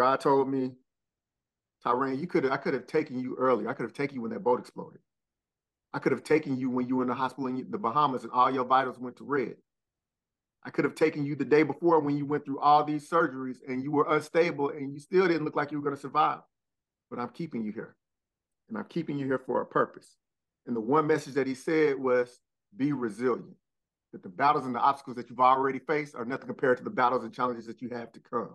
[0.00, 0.70] God told me,
[1.84, 3.68] Tyran, you could I could have taken you earlier.
[3.68, 5.02] I could have taken you when that boat exploded.
[5.92, 8.32] I could have taken you when you were in the hospital in the Bahamas and
[8.32, 9.56] all your vitals went to red.
[10.64, 13.58] I could have taken you the day before when you went through all these surgeries
[13.68, 16.40] and you were unstable and you still didn't look like you were going to survive.
[17.10, 17.94] But I'm keeping you here.
[18.70, 20.16] And I'm keeping you here for a purpose.
[20.66, 22.40] And the one message that he said was
[22.74, 23.54] be resilient.
[24.14, 26.88] That the battles and the obstacles that you've already faced are nothing compared to the
[26.88, 28.54] battles and challenges that you have to come.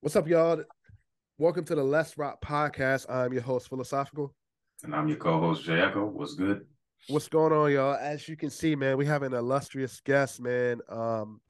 [0.00, 0.62] What's up, y'all?
[1.38, 3.10] Welcome to the Let's Rock podcast.
[3.10, 4.32] I'm your host, Philosophical.
[4.84, 6.06] And I'm your co-host, Jay Echo.
[6.06, 6.66] What's good?
[7.08, 7.96] What's going on, y'all?
[7.96, 10.78] As you can see, man, we have an illustrious guest, man.
[10.88, 11.40] Um,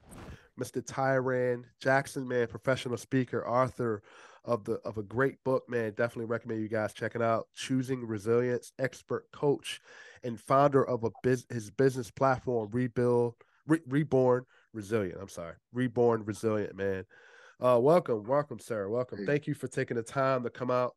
[0.58, 0.82] Mr.
[0.82, 4.02] Tyran Jackson, man, professional speaker, author
[4.46, 5.90] of the of a great book, man.
[5.90, 7.48] Definitely recommend you guys checking out.
[7.54, 9.82] Choosing Resilience, expert coach,
[10.24, 13.34] and founder of a biz, his business platform, Rebuild,
[13.66, 15.18] Re, Reborn Resilient.
[15.20, 17.04] I'm sorry, Reborn Resilient, man.
[17.60, 18.88] Uh, welcome, welcome, sir.
[18.88, 19.26] Welcome.
[19.26, 20.94] Thank you for taking the time to come out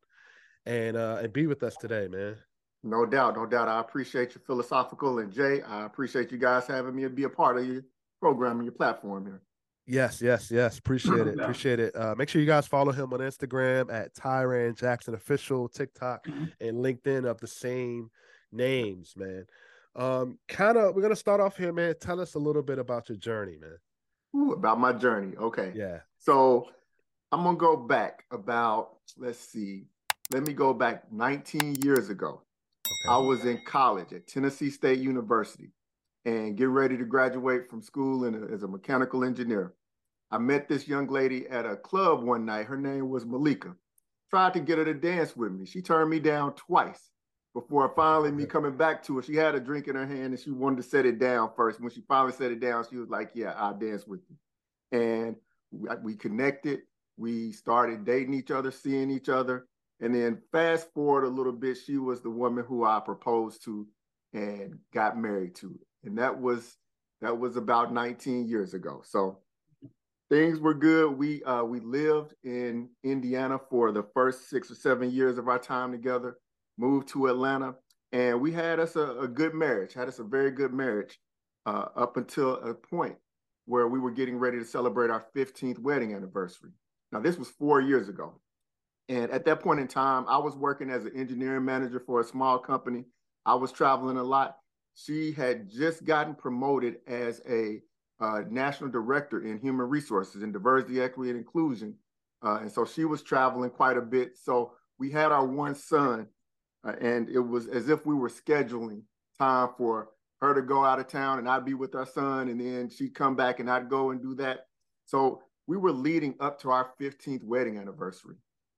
[0.66, 2.36] and uh, and be with us today, man.
[2.84, 3.68] No doubt, no doubt.
[3.68, 5.62] I appreciate your philosophical and Jay.
[5.64, 7.82] I appreciate you guys having me be a part of your
[8.20, 9.42] program and your platform here.
[9.88, 10.78] Yes, yes, yes.
[10.78, 11.40] Appreciate it.
[11.40, 11.96] Appreciate it.
[11.96, 16.46] Uh, make sure you guys follow him on Instagram at Tyran Jackson Official, TikTok, mm-hmm.
[16.60, 18.12] and LinkedIn of the same
[18.52, 19.46] names, man.
[19.96, 21.96] Um, kind of, we're gonna start off here, man.
[22.00, 23.78] Tell us a little bit about your journey, man.
[24.36, 25.36] Ooh, about my journey.
[25.36, 25.74] Okay.
[25.76, 26.00] Yeah.
[26.22, 26.68] So
[27.32, 29.86] I'm gonna go back about, let's see,
[30.32, 32.44] let me go back 19 years ago.
[32.86, 33.12] Okay.
[33.12, 35.72] I was in college at Tennessee State University
[36.26, 39.74] and getting ready to graduate from school in a, uh, as a mechanical engineer.
[40.30, 42.68] I met this young lady at a club one night.
[42.68, 43.76] Her name was Malika.
[44.30, 45.66] Tried to get her to dance with me.
[45.66, 47.10] She turned me down twice
[47.56, 49.24] before finally me coming back to her.
[49.24, 51.82] She had a drink in her hand and she wanted to set it down first.
[51.82, 55.36] When she finally set it down, she was like, "Yeah, I'll dance with you." And
[55.72, 56.82] we connected.
[57.18, 59.68] We started dating each other, seeing each other,
[60.00, 63.88] and then fast forward a little bit, she was the woman who I proposed to
[64.34, 66.78] and got married to, and that was
[67.22, 69.04] that was about 19 years ago.
[69.06, 69.40] So
[70.30, 71.12] things were good.
[71.12, 75.60] We uh, we lived in Indiana for the first six or seven years of our
[75.60, 76.38] time together.
[76.78, 77.76] Moved to Atlanta,
[78.12, 79.94] and we had us a, a good marriage.
[79.94, 81.20] Had us a very good marriage
[81.66, 83.18] uh, up until a point
[83.66, 86.72] where we were getting ready to celebrate our 15th wedding anniversary.
[87.12, 88.40] Now, this was four years ago.
[89.10, 92.24] And at that point in time, I was working as an engineering manager for a
[92.24, 93.06] small company.
[93.46, 94.58] I was traveling a lot.
[94.96, 97.82] She had just gotten promoted as a
[98.20, 101.96] uh, national director in human resources and diversity, equity, and inclusion.
[102.44, 104.38] Uh, and so she was traveling quite a bit.
[104.38, 106.28] So we had our one son,
[106.84, 109.02] uh, and it was as if we were scheduling
[109.40, 110.10] time for
[110.42, 113.14] her to go out of town and I'd be with our son, and then she'd
[113.14, 114.68] come back and I'd go and do that.
[115.06, 118.36] So we were leading up to our 15th wedding anniversary.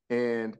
[0.10, 0.58] And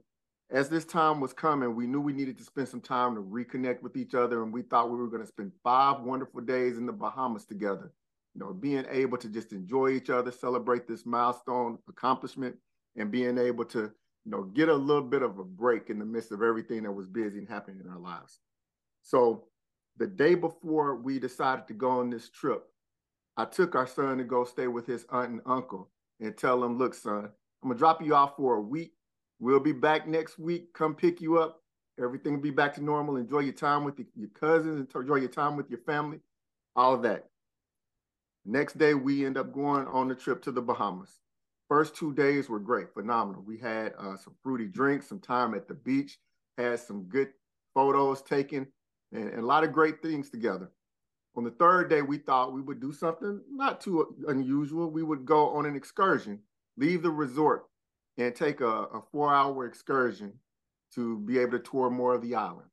[0.50, 3.82] as this time was coming, we knew we needed to spend some time to reconnect
[3.82, 4.42] with each other.
[4.42, 7.92] And we thought we were going to spend five wonderful days in the Bahamas together.
[8.34, 12.56] You know, being able to just enjoy each other, celebrate this milestone accomplishment,
[12.96, 13.90] and being able to,
[14.24, 16.92] you know, get a little bit of a break in the midst of everything that
[16.92, 18.40] was busy and happening in our lives.
[19.02, 19.44] So
[19.96, 22.64] the day before we decided to go on this trip,
[23.36, 25.90] I took our son to go stay with his aunt and uncle
[26.20, 27.28] and tell them, look, son,
[27.62, 28.92] I'm gonna drop you off for a week.
[29.40, 30.72] We'll be back next week.
[30.72, 31.60] Come pick you up.
[32.00, 33.16] Everything will be back to normal.
[33.16, 34.88] Enjoy your time with the, your cousins.
[34.94, 36.20] Enjoy your time with your family.
[36.76, 37.28] All of that.
[38.44, 41.20] Next day, we end up going on the trip to the Bahamas.
[41.68, 43.42] First two days were great, phenomenal.
[43.42, 46.18] We had uh, some fruity drinks, some time at the beach,
[46.58, 47.28] had some good
[47.72, 48.66] photos taken,
[49.14, 50.70] and, and a lot of great things together.
[51.36, 54.90] On the third day, we thought we would do something not too unusual.
[54.90, 56.40] We would go on an excursion,
[56.76, 57.64] leave the resort,
[58.18, 60.34] and take a, a four hour excursion
[60.94, 62.68] to be able to tour more of the island.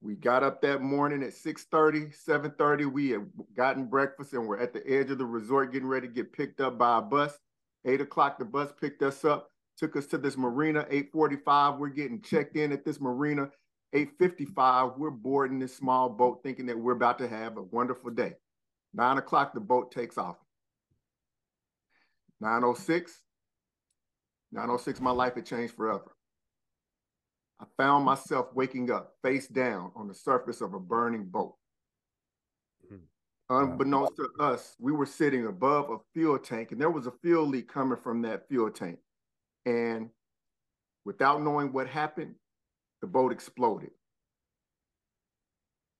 [0.00, 2.92] We got up that morning at 6:30, 7:30.
[2.92, 3.26] We had
[3.56, 6.60] gotten breakfast and we're at the edge of the resort getting ready to get picked
[6.60, 7.38] up by a bus.
[7.84, 10.86] Eight o'clock, the bus picked us up, took us to this marina.
[10.90, 13.50] 8:45, we're getting checked in at this marina.
[13.94, 18.34] 8.55, we're boarding this small boat thinking that we're about to have a wonderful day.
[18.92, 20.36] 9 o'clock, the boat takes off.
[22.42, 23.10] 9.06,
[24.52, 26.14] 906, my life had changed forever.
[27.60, 31.54] I found myself waking up face down on the surface of a burning boat.
[32.92, 33.04] Mm-hmm.
[33.48, 37.46] Unbeknownst to us, we were sitting above a fuel tank, and there was a fuel
[37.46, 38.98] leak coming from that fuel tank.
[39.66, 40.10] And
[41.04, 42.34] without knowing what happened,
[43.04, 43.90] the boat exploded.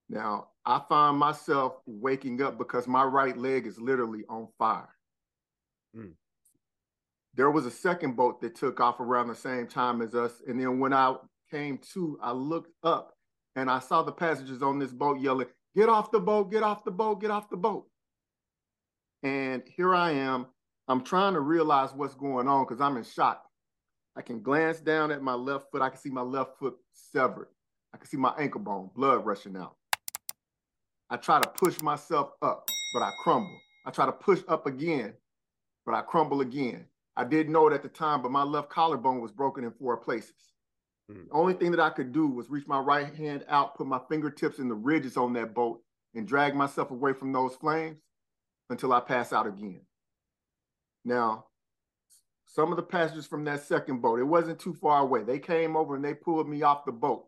[0.08, 4.88] Now, I find myself waking up because my right leg is literally on fire.
[5.94, 6.12] Mm.
[7.34, 10.40] There was a second boat that took off around the same time as us.
[10.48, 11.14] And then when I
[11.50, 13.12] came to, I looked up
[13.54, 16.84] and I saw the passengers on this boat yelling, Get off the boat, get off
[16.84, 17.86] the boat, get off the boat.
[19.22, 20.46] And here I am.
[20.88, 23.44] I'm trying to realize what's going on because I'm in shock.
[24.16, 25.82] I can glance down at my left foot.
[25.82, 27.48] I can see my left foot severed.
[27.92, 29.76] I can see my ankle bone, blood rushing out.
[31.10, 33.56] I try to push myself up, but I crumble.
[33.86, 35.14] I try to push up again,
[35.84, 36.86] but I crumble again.
[37.16, 39.96] I didn't know it at the time, but my left collarbone was broken in four
[39.96, 40.54] places.
[41.10, 41.28] Mm.
[41.28, 44.00] The only thing that I could do was reach my right hand out, put my
[44.08, 45.82] fingertips in the ridges on that boat,
[46.14, 47.98] and drag myself away from those flames
[48.70, 49.82] until I pass out again.
[51.04, 51.46] Now,
[52.54, 55.24] some of the passengers from that second boat, it wasn't too far away.
[55.24, 57.26] They came over and they pulled me off the boat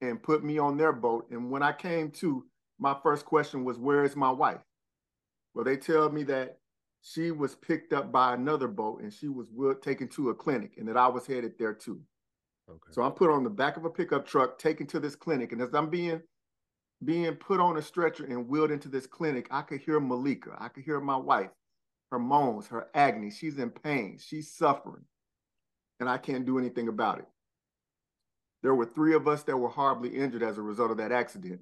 [0.00, 1.26] and put me on their boat.
[1.30, 2.46] And when I came to,
[2.78, 4.62] my first question was, Where is my wife?
[5.52, 6.56] Well, they tell me that
[7.02, 9.46] she was picked up by another boat and she was
[9.82, 12.00] taken to a clinic and that I was headed there too.
[12.66, 12.92] Okay.
[12.92, 15.52] So I'm put on the back of a pickup truck, taken to this clinic.
[15.52, 16.22] And as I'm being
[17.04, 20.56] being put on a stretcher and wheeled into this clinic, I could hear Malika.
[20.58, 21.50] I could hear my wife,
[22.12, 23.30] her moans, her agony.
[23.30, 24.18] She's in pain.
[24.22, 25.04] She's suffering.
[25.98, 27.28] And I can't do anything about it.
[28.62, 31.60] There were three of us that were horribly injured as a result of that accident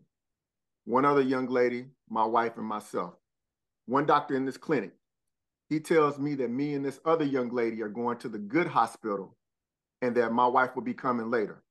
[0.87, 3.15] one other young lady, my wife, and myself.
[3.87, 4.93] One doctor in this clinic.
[5.69, 8.67] He tells me that me and this other young lady are going to the good
[8.67, 9.37] hospital
[10.03, 11.63] and that my wife will be coming later.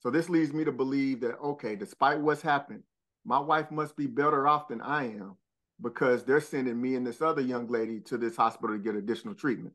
[0.00, 2.82] So this leads me to believe that, okay, despite what's happened,
[3.24, 5.36] my wife must be better off than I am
[5.80, 9.34] because they're sending me and this other young lady to this hospital to get additional
[9.34, 9.74] treatment.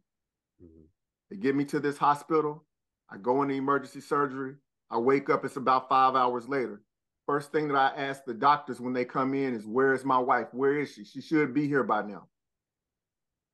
[0.64, 0.84] Mm-hmm.
[1.30, 2.66] They get me to this hospital.
[3.10, 4.56] I go into emergency surgery.
[4.90, 6.82] I wake up, it's about five hours later.
[7.26, 10.18] First thing that I ask the doctors when they come in is, Where is my
[10.18, 10.48] wife?
[10.52, 11.06] Where is she?
[11.06, 12.28] She should be here by now.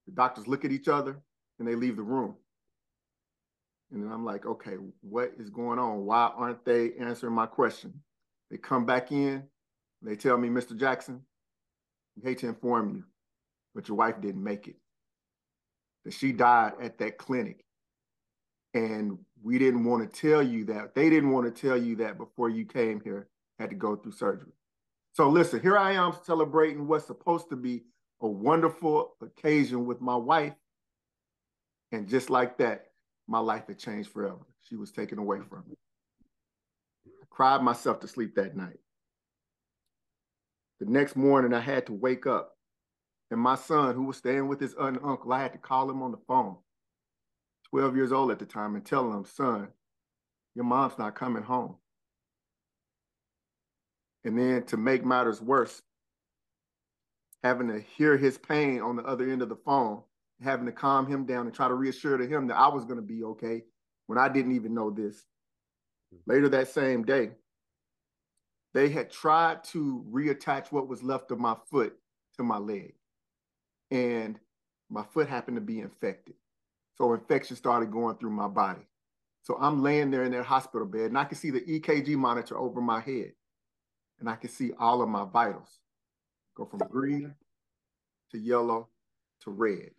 [0.08, 1.20] The doctors look at each other
[1.60, 2.36] and they leave the room.
[3.92, 6.06] And then I'm like, okay, what is going on?
[6.06, 7.94] Why aren't they answering my question?
[8.52, 9.44] They come back in,
[10.02, 10.78] they tell me, Mr.
[10.78, 11.22] Jackson,
[12.18, 13.04] we hate to inform you,
[13.76, 14.76] but your wife didn't make it.
[16.04, 17.64] That she died at that clinic.
[18.74, 20.96] And we didn't want to tell you that.
[20.96, 23.28] They didn't want to tell you that before you came here
[23.60, 24.52] had to go through surgery.
[25.14, 27.84] So listen, here I am celebrating what's supposed to be
[28.22, 30.54] a wonderful occasion with my wife.
[31.92, 32.88] And just like that,
[33.28, 34.46] my life had changed forever.
[34.68, 35.76] She was taken away from me.
[37.08, 38.80] I cried myself to sleep that night.
[40.80, 42.56] The next morning, I had to wake up.
[43.32, 45.90] And my son, who was staying with his aunt and uncle, I had to call
[45.90, 46.58] him on the phone,
[47.72, 49.68] 12 years old at the time, and tell him, son,
[50.56, 51.76] your mom's not coming home.
[54.24, 55.82] And then to make matters worse,
[57.44, 60.04] having to hear his pain on the other end of the phone,
[60.42, 62.98] having to calm him down and try to reassure to him that I was going
[62.98, 63.64] to be okay
[64.08, 65.26] when I didn't even know this.
[66.14, 66.32] Mm-hmm.
[66.32, 67.32] Later that same day,
[68.74, 71.98] they had tried to reattach what was left of my foot
[72.36, 72.94] to my leg.
[73.92, 74.40] And
[74.90, 76.36] my foot happened to be infected.
[76.98, 78.88] So infection started going through my body.
[79.42, 82.58] So I'm laying there in that hospital bed and I can see the EKG monitor
[82.58, 83.32] over my head
[84.20, 85.80] and I can see all of my vitals
[86.56, 87.34] go from green
[88.32, 88.90] to yellow
[89.42, 89.92] to red.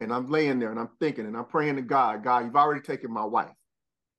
[0.00, 2.80] And I'm laying there and I'm thinking and I'm praying to God, God, you've already
[2.80, 3.54] taken my wife.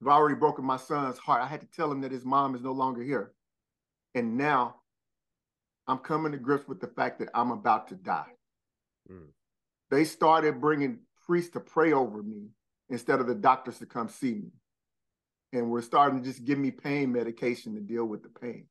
[0.03, 1.41] You've already broken my son's heart.
[1.41, 3.31] I had to tell him that his mom is no longer here.
[4.13, 4.75] And now
[5.87, 8.33] I'm coming to grips with the fact that I'm about to die.
[9.09, 9.27] Mm.
[9.91, 12.49] They started bringing priests to pray over me
[12.89, 14.51] instead of the doctors to come see me
[15.53, 18.65] and we're starting to just give me pain medication to deal with the pain.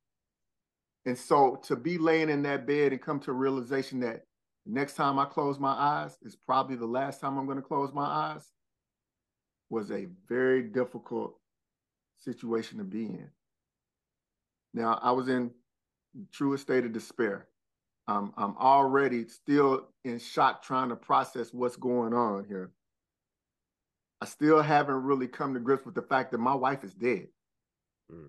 [1.07, 4.27] And so to be laying in that bed and come to a realization that
[4.67, 7.91] next time I close my eyes is probably the last time I'm going to close
[7.95, 8.53] my eyes
[9.73, 11.35] was a very difficult
[12.19, 13.31] situation to be in.
[14.75, 15.51] Now, I was in
[16.31, 17.49] true state of despair.
[18.07, 22.71] Um, I'm already still in shock trying to process what's going on here.
[24.21, 27.29] I still haven't really come to grips with the fact that my wife is dead.
[28.13, 28.29] Mm.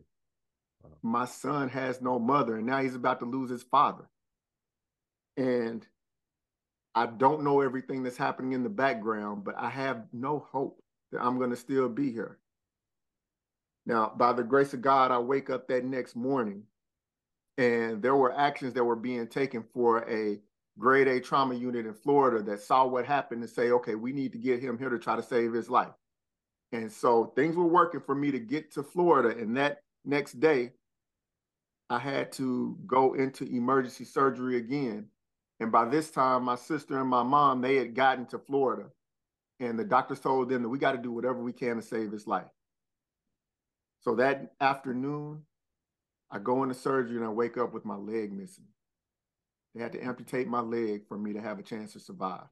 [0.81, 0.91] Wow.
[1.01, 4.07] My son has no mother, and now he's about to lose his father.
[5.35, 5.85] And
[6.95, 10.82] I don't know everything that's happening in the background, but I have no hope
[11.13, 12.39] that I'm going to still be here.
[13.85, 16.63] Now, by the grace of God, I wake up that next morning
[17.57, 20.39] and there were actions that were being taken for a
[20.79, 24.31] grade A trauma unit in Florida that saw what happened and say, okay, we need
[24.31, 25.93] to get him here to try to save his life.
[26.71, 29.37] And so things were working for me to get to Florida.
[29.39, 30.71] And that next day,
[31.91, 35.05] I had to go into emergency surgery again.
[35.59, 38.89] And by this time, my sister and my mom, they had gotten to Florida.
[39.63, 42.11] And the doctors told them that we got to do whatever we can to save
[42.11, 42.51] his life.
[44.01, 45.43] So that afternoon,
[46.29, 48.65] I go into surgery and I wake up with my leg missing.
[49.73, 52.47] They had to amputate my leg for me to have a chance to survive.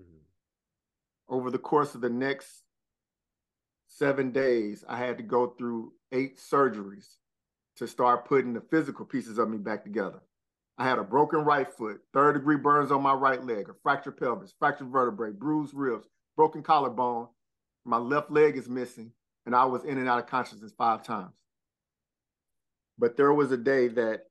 [0.00, 1.34] Mm-hmm.
[1.34, 2.62] Over the course of the next
[3.86, 7.06] seven days, I had to go through eight surgeries
[7.76, 10.22] to start putting the physical pieces of me back together.
[10.78, 14.16] I had a broken right foot, third degree burns on my right leg, a fractured
[14.16, 16.08] pelvis, fractured vertebrae, bruised ribs,
[16.40, 17.28] broken collarbone.
[17.84, 19.12] My left leg is missing,
[19.44, 21.34] and I was in and out of consciousness five times.
[22.96, 24.22] But there was a day that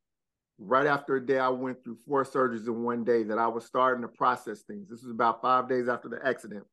[0.58, 3.64] right after a day I went through four surgeries in one day that I was
[3.64, 4.90] starting to process things.
[4.90, 6.66] This was about five days after the accident.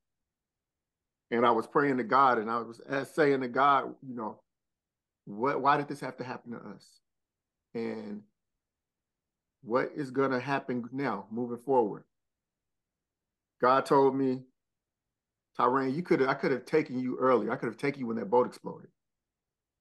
[1.30, 2.80] And I was praying to God and I was
[3.12, 4.40] saying to God, you know,
[5.26, 7.00] what why did this have to happen to us?
[7.74, 8.22] And
[9.62, 12.04] what is going to happen now moving forward?
[13.60, 14.40] God told me,
[15.58, 17.50] Tyran, you could I could have taken you earlier.
[17.50, 18.90] I could have taken you when that boat exploded.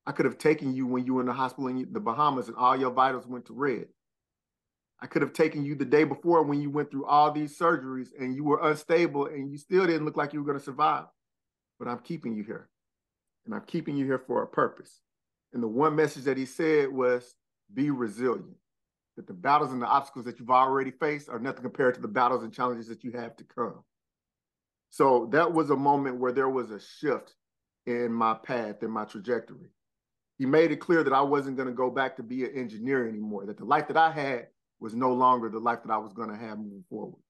[0.06, 2.58] I could have taken you when you were in the hospital in the Bahamas and
[2.58, 3.88] all your vitals went to red.
[5.02, 8.10] I could have taken you the day before when you went through all these surgeries
[8.18, 11.06] and you were unstable and you still didn't look like you were going to survive.
[11.80, 12.70] But I'm keeping you here.
[13.46, 15.02] And I'm keeping you here for a purpose.
[15.54, 17.36] And the one message that he said was
[17.74, 18.56] be resilient.
[19.18, 22.08] That the battles and the obstacles that you've already faced are nothing compared to the
[22.08, 23.84] battles and challenges that you have to come.
[24.96, 27.36] So that was a moment where there was a shift
[27.86, 29.68] in my path, and my trajectory
[30.38, 33.08] he made it clear that I wasn't going to go back to be an engineer
[33.08, 34.48] anymore, that the life that I had
[34.80, 37.22] was no longer the life that I was going to have moving forward.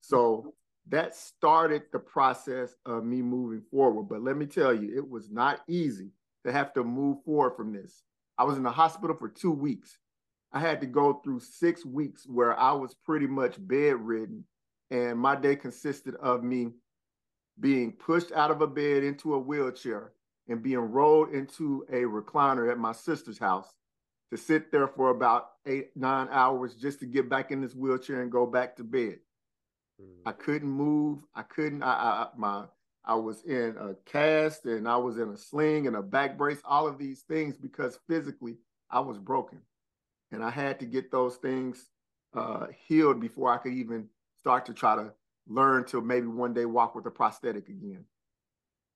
[0.00, 0.54] So
[0.88, 4.04] that started the process of me moving forward.
[4.04, 6.10] But let me tell you, it was not easy
[6.46, 8.02] to have to move forward from this.
[8.38, 9.98] I was in the hospital for two weeks.
[10.52, 14.44] I had to go through six weeks where I was pretty much bedridden.
[14.90, 16.72] And my day consisted of me
[17.60, 20.12] being pushed out of a bed into a wheelchair,
[20.48, 23.68] and being rolled into a recliner at my sister's house
[24.30, 28.22] to sit there for about eight, nine hours just to get back in this wheelchair
[28.22, 29.18] and go back to bed.
[30.00, 30.22] Mm.
[30.26, 31.20] I couldn't move.
[31.34, 32.64] I couldn't, I, I, my,
[33.04, 36.60] I was in a cast and I was in a sling and a back brace,
[36.64, 38.56] all of these things because physically
[38.90, 39.60] I was broken.
[40.30, 41.88] And I had to get those things
[42.34, 44.08] uh, healed before I could even
[44.40, 45.12] start to try to
[45.46, 48.04] learn to maybe one day walk with a prosthetic again.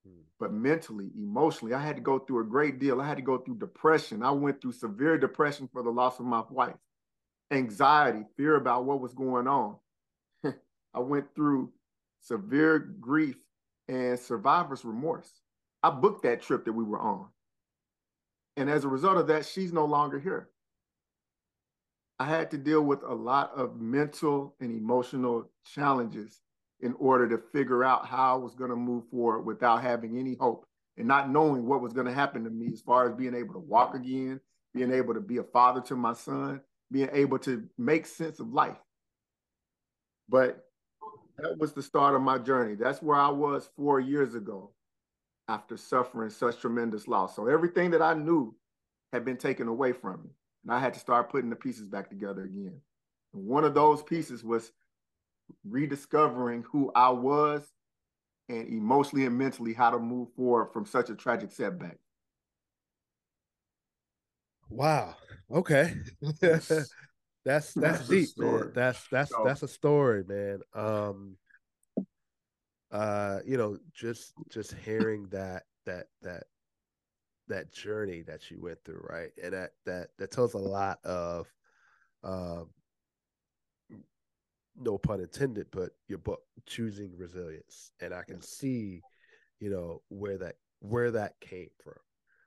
[0.06, 0.22] Hmm.
[0.38, 3.00] But mentally, emotionally, I had to go through a great deal.
[3.00, 4.22] I had to go through depression.
[4.22, 6.76] I went through severe depression for the loss of my wife,
[7.50, 9.76] anxiety, fear about what was going on.
[10.44, 11.72] I went through
[12.20, 13.36] severe grief
[13.88, 15.30] and survivor's remorse.
[15.82, 17.26] I booked that trip that we were on.
[18.56, 20.48] And as a result of that, she's no longer here.
[22.22, 26.40] I had to deal with a lot of mental and emotional challenges
[26.78, 30.36] in order to figure out how I was going to move forward without having any
[30.38, 30.64] hope
[30.96, 33.54] and not knowing what was going to happen to me as far as being able
[33.54, 34.40] to walk again,
[34.72, 36.60] being able to be a father to my son,
[36.92, 38.78] being able to make sense of life.
[40.28, 40.64] But
[41.38, 42.76] that was the start of my journey.
[42.76, 44.70] That's where I was four years ago
[45.48, 47.34] after suffering such tremendous loss.
[47.34, 48.54] So everything that I knew
[49.12, 50.30] had been taken away from me.
[50.64, 52.80] And I had to start putting the pieces back together again.
[53.34, 54.72] And one of those pieces was
[55.68, 57.66] rediscovering who I was
[58.48, 61.98] and emotionally and mentally how to move forward from such a tragic setback.
[64.68, 65.16] Wow.
[65.50, 65.94] Okay.
[66.40, 66.94] that's
[67.44, 68.70] that's, that's deep, man.
[68.74, 70.60] That's that's so, that's a story, man.
[70.74, 71.36] Um
[72.90, 76.44] uh you know just just hearing that that that
[77.52, 81.46] that journey that you went through right and that that that tells a lot of
[82.24, 82.68] um
[84.76, 89.02] no pun intended, but your book choosing resilience, and I can see,
[89.60, 91.98] you know, where that where that came from,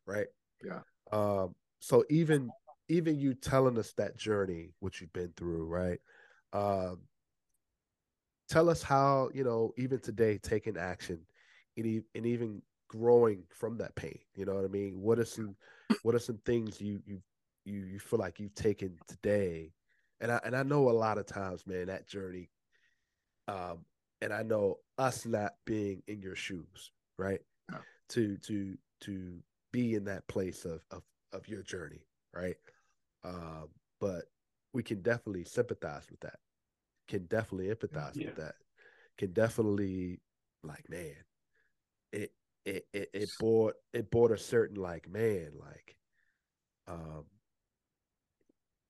[0.06, 0.28] right?
[0.64, 0.80] Yeah.
[1.12, 1.56] Um.
[1.80, 2.52] So even
[2.90, 6.00] even you telling us that journey, what you've been through, right?
[6.54, 7.02] Um.
[8.48, 11.20] Tell us how you know even today taking action,
[11.78, 14.20] and, and even growing from that pain.
[14.36, 15.02] You know what I mean?
[15.02, 15.56] What are some
[16.04, 17.22] what are some things you you
[17.66, 19.72] you you feel like you've taken today
[20.22, 22.50] and I and I know a lot of times, man, that journey,
[23.48, 23.86] um,
[24.22, 27.42] and I know us not being in your shoes, right?
[27.72, 27.80] Yeah.
[28.10, 29.38] To to to
[29.72, 32.56] be in that place of of of your journey, right?
[33.24, 34.26] Um, but
[34.74, 36.40] we can definitely sympathize with that.
[37.08, 38.28] Can definitely empathize yeah.
[38.28, 38.56] with that.
[39.18, 40.22] Can definitely
[40.64, 41.16] like, man,
[42.12, 42.32] it
[42.66, 45.98] it it, it brought it brought a certain like, man, like
[46.88, 47.26] um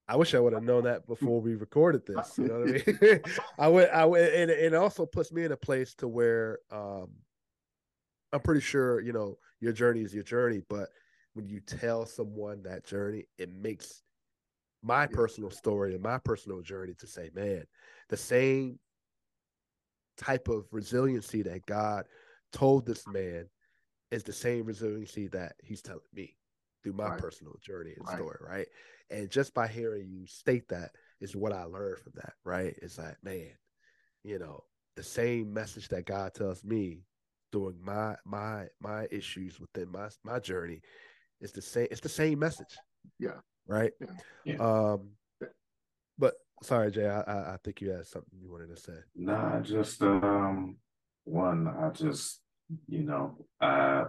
[0.07, 2.37] I wish I would have known that before we recorded this.
[2.37, 3.21] You know what I mean?
[3.59, 7.09] I would, I would, and it also puts me in a place to where um,
[8.31, 10.89] I'm pretty sure you know your journey is your journey, but
[11.33, 14.03] when you tell someone that journey, it makes
[14.83, 17.63] my personal story and my personal journey to say, man,
[18.09, 18.79] the same
[20.17, 22.05] type of resiliency that God
[22.53, 23.47] told this man
[24.11, 26.35] is the same resiliency that He's telling me
[26.83, 27.19] through my right.
[27.19, 28.17] personal journey and right.
[28.17, 28.67] story, right?
[29.09, 32.75] And just by hearing you state that is what I learned from that, right?
[32.81, 33.51] It's like, man,
[34.23, 34.63] you know,
[34.95, 37.03] the same message that God tells me
[37.51, 40.81] during my my my issues within my my journey
[41.41, 41.87] is the same.
[41.91, 42.75] It's the same message.
[43.19, 43.39] Yeah.
[43.67, 43.91] Right.
[43.99, 44.07] Yeah.
[44.45, 44.55] yeah.
[44.57, 45.11] Um.
[46.17, 47.07] But sorry, Jay.
[47.07, 48.97] I I think you had something you wanted to say.
[49.15, 50.77] Nah, just um,
[51.23, 51.67] one.
[51.67, 52.41] I just
[52.87, 54.05] you know, uh,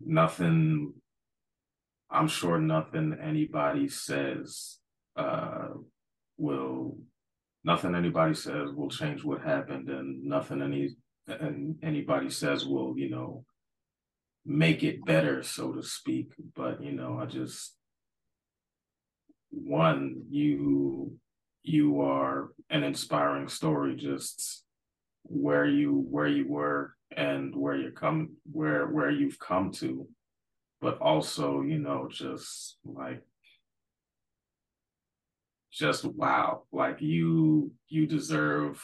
[0.00, 0.94] nothing
[2.10, 4.78] I'm sure nothing anybody says
[5.16, 5.68] uh,
[6.36, 6.98] will
[7.64, 13.10] nothing anybody says will change what happened, and nothing any and anybody says will you
[13.10, 13.44] know
[14.46, 16.32] make it better, so to speak.
[16.56, 17.76] But you know, I just
[19.50, 21.18] one you
[21.62, 24.64] you are an inspiring story just
[25.28, 30.08] where you where you were and where you come where where you've come to
[30.80, 33.22] but also, you know, just like
[35.72, 36.62] just wow.
[36.72, 38.82] Like you you deserve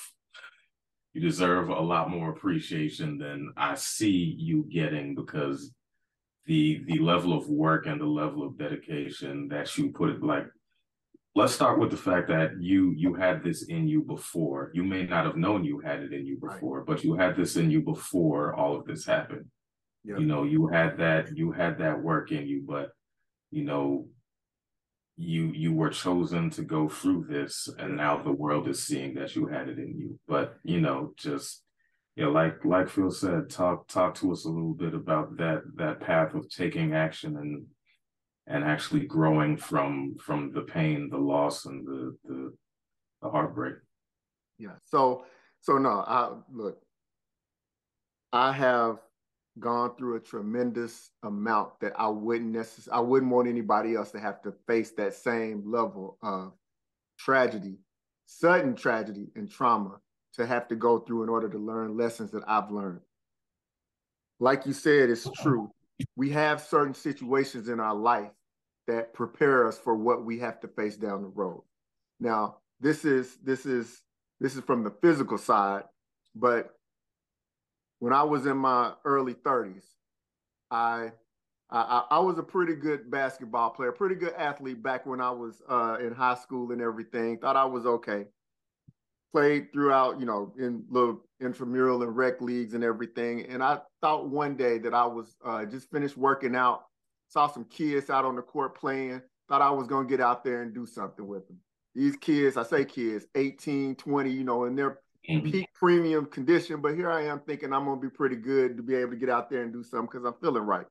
[1.13, 5.73] you deserve a lot more appreciation than I see you getting because
[6.47, 10.47] the the level of work and the level of dedication that you put like
[11.35, 15.05] let's start with the fact that you you had this in you before you may
[15.05, 16.87] not have known you had it in you before right.
[16.87, 19.47] but you had this in you before all of this happened
[20.05, 20.19] Yep.
[20.21, 22.91] You know, you had that you had that work in you, but
[23.51, 24.07] you know,
[25.17, 29.35] you you were chosen to go through this, and now the world is seeing that
[29.35, 30.19] you had it in you.
[30.29, 31.63] But you know, just
[32.17, 36.01] yeah, like like Phil said, talk talk to us a little bit about that that
[36.01, 37.65] path of taking action and
[38.47, 38.71] and mm-hmm.
[38.71, 42.55] actually growing from from the pain, the loss, and the the,
[43.23, 43.77] the heartbreak.
[44.59, 44.77] Yeah.
[44.85, 45.25] So
[45.61, 46.81] so no, I look.
[48.33, 48.99] I have
[49.61, 54.19] gone through a tremendous amount that I wouldn't necessarily, I wouldn't want anybody else to
[54.19, 56.53] have to face that same level of
[57.19, 57.77] tragedy,
[58.27, 60.01] sudden tragedy and trauma
[60.35, 63.01] to have to go through in order to learn lessons that I've learned.
[64.41, 65.43] Like you said, it's uh-huh.
[65.43, 65.71] true.
[66.17, 68.31] We have certain situations in our life
[68.87, 71.63] that prepare us for what we have to face down the road.
[72.21, 74.03] Now, this is this is
[74.41, 75.85] this is from the physical side,
[76.35, 76.71] but
[78.01, 79.85] when I was in my early 30s,
[80.71, 81.13] I,
[81.71, 85.63] I I was a pretty good basketball player, pretty good athlete back when I was
[85.69, 87.39] uh, in high school and everything.
[87.39, 88.27] Thought I was okay.
[89.35, 93.47] Played throughout, you know, in little intramural and rec leagues and everything.
[93.47, 96.85] And I thought one day that I was uh, just finished working out,
[97.27, 100.45] saw some kids out on the court playing, thought I was going to get out
[100.45, 101.59] there and do something with them.
[101.97, 105.51] These kids, I say kids, 18, 20, you know, and they're mm-hmm.
[105.51, 106.81] peak premium condition.
[106.81, 109.31] But here I am thinking I'm gonna be pretty good to be able to get
[109.31, 110.87] out there and do something because I'm feeling right.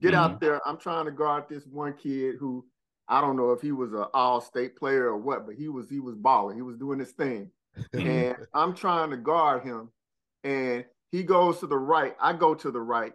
[0.00, 0.22] Get mm-hmm.
[0.22, 0.60] out there.
[0.66, 2.64] I'm trying to guard this one kid who
[3.08, 6.00] I don't know if he was an all-state player or what, but he was he
[6.00, 6.56] was balling.
[6.56, 7.50] He was doing his thing.
[7.78, 8.06] Mm-hmm.
[8.06, 9.90] and I'm trying to guard him.
[10.44, 12.16] And he goes to the right.
[12.20, 13.12] I go to the right.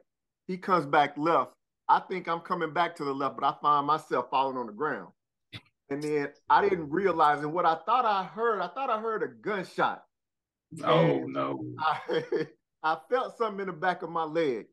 [0.47, 1.51] He comes back left.
[1.89, 4.73] I think I'm coming back to the left, but I find myself falling on the
[4.73, 5.09] ground.
[5.89, 9.23] And then I didn't realize, and what I thought I heard, I thought I heard
[9.23, 10.03] a gunshot.
[10.83, 11.63] Oh no.
[11.79, 12.23] I,
[12.83, 14.65] I felt something in the back of my leg.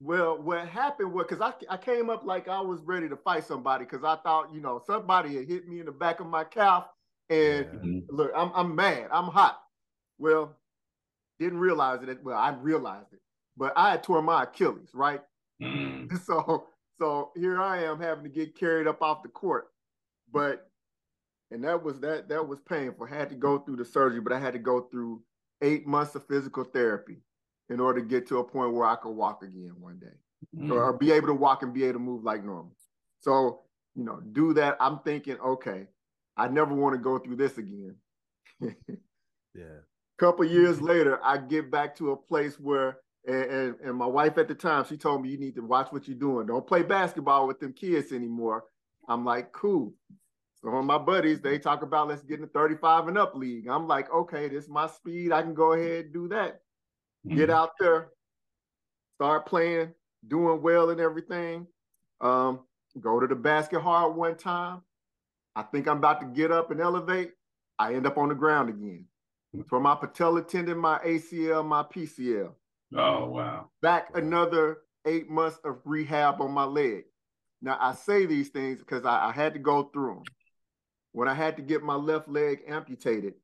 [0.00, 3.44] Well, what happened was because I, I came up like I was ready to fight
[3.44, 6.42] somebody because I thought, you know, somebody had hit me in the back of my
[6.42, 6.86] calf.
[7.30, 7.66] And.
[7.66, 7.98] Mm-hmm.
[8.10, 9.08] look, I'm, I'm mad.
[9.10, 9.60] I'm hot.
[10.18, 10.56] Well,
[11.38, 12.22] didn't realize it.
[12.22, 13.20] Well, I realized it,
[13.56, 15.22] but I had torn my Achilles, right?
[15.62, 16.10] Mm.
[16.26, 16.66] So,
[16.98, 19.68] so here I am having to get carried up off the court.
[20.30, 20.70] But
[21.50, 23.08] and that was that that was painful.
[23.10, 25.22] I had to go through the surgery, but I had to go through
[25.62, 27.18] eight months of physical therapy
[27.68, 30.16] in order to get to a point where I could walk again one day,
[30.56, 30.72] mm-hmm.
[30.72, 32.76] or be able to walk and be able to move like normal.
[33.20, 33.62] So
[33.94, 34.76] you know, do that.
[34.80, 35.86] I'm thinking, okay,
[36.40, 37.96] I never want to go through this again.
[38.60, 39.80] yeah.
[40.18, 44.38] couple years later, I get back to a place where and, and, and my wife
[44.38, 46.46] at the time, she told me you need to watch what you're doing.
[46.46, 48.64] Don't play basketball with them kids anymore.
[49.08, 49.92] I'm like, cool.
[50.62, 53.66] Some of my buddies, they talk about let's get in the 35 and up league.
[53.68, 55.32] I'm like, okay, this is my speed.
[55.32, 56.60] I can go ahead and do that.
[57.26, 57.36] Mm-hmm.
[57.36, 58.08] Get out there,
[59.16, 59.92] start playing,
[60.26, 61.66] doing well and everything.
[62.20, 62.60] Um,
[62.98, 64.82] go to the basket hard one time.
[65.60, 67.32] I think I'm about to get up and elevate.
[67.78, 69.04] I end up on the ground again.
[69.68, 72.52] For my patella tendon, my ACL, my PCL.
[72.96, 73.68] Oh wow.
[73.82, 77.04] Back another eight months of rehab on my leg.
[77.60, 80.22] Now I say these things because I, I had to go through them.
[81.12, 83.34] When I had to get my left leg amputated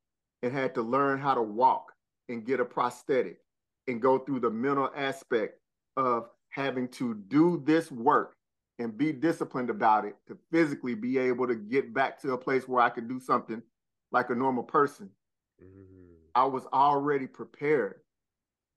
[0.42, 1.92] and had to learn how to walk
[2.30, 3.40] and get a prosthetic
[3.88, 5.60] and go through the mental aspect
[5.98, 8.36] of having to do this work
[8.78, 12.68] and be disciplined about it to physically be able to get back to a place
[12.68, 13.62] where I could do something
[14.12, 15.10] like a normal person.
[15.62, 16.14] Mm-hmm.
[16.34, 18.00] I was already prepared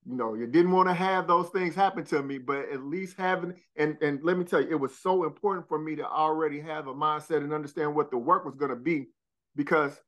[0.05, 3.17] you know, you didn't want to have those things happen to me, but at least
[3.17, 6.59] having and and let me tell you, it was so important for me to already
[6.61, 9.07] have a mindset and understand what the work was going to be,
[9.55, 9.99] because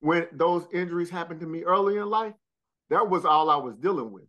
[0.00, 2.34] when those injuries happened to me early in life,
[2.90, 4.24] that was all I was dealing with.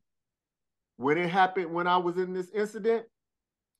[0.97, 3.05] When it happened, when I was in this incident,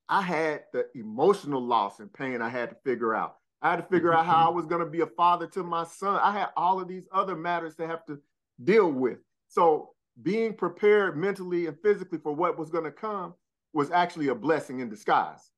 [0.08, 3.38] I had the emotional loss and pain I had to figure out.
[3.62, 4.56] I had to figure out how I mm-hmm.
[4.58, 6.20] was going to be a father to my son.
[6.22, 8.20] I had all of these other matters to have to
[8.64, 9.18] deal with.
[9.48, 9.92] So
[10.22, 13.34] being prepared mentally and physically for what was going to come
[13.74, 15.52] was actually a blessing in disguise.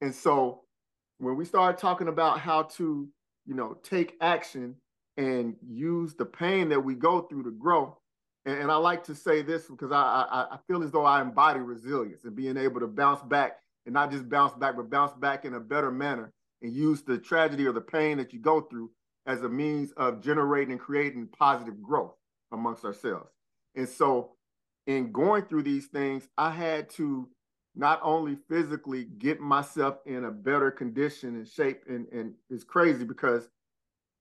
[0.00, 0.62] And so
[1.18, 3.08] when we started talking about how to,
[3.46, 4.74] you know, take action
[5.16, 7.96] and use the pain that we go through to grow,
[8.44, 11.20] and, and I like to say this because I, I I feel as though I
[11.20, 15.12] embody resilience and being able to bounce back and not just bounce back, but bounce
[15.14, 18.60] back in a better manner and use the tragedy or the pain that you go
[18.60, 18.90] through
[19.26, 22.14] as a means of generating and creating positive growth
[22.52, 23.30] amongst ourselves.
[23.74, 24.32] And so,
[24.86, 27.28] in going through these things, I had to
[27.74, 33.04] not only physically get myself in a better condition and shape, and, and it's crazy
[33.04, 33.48] because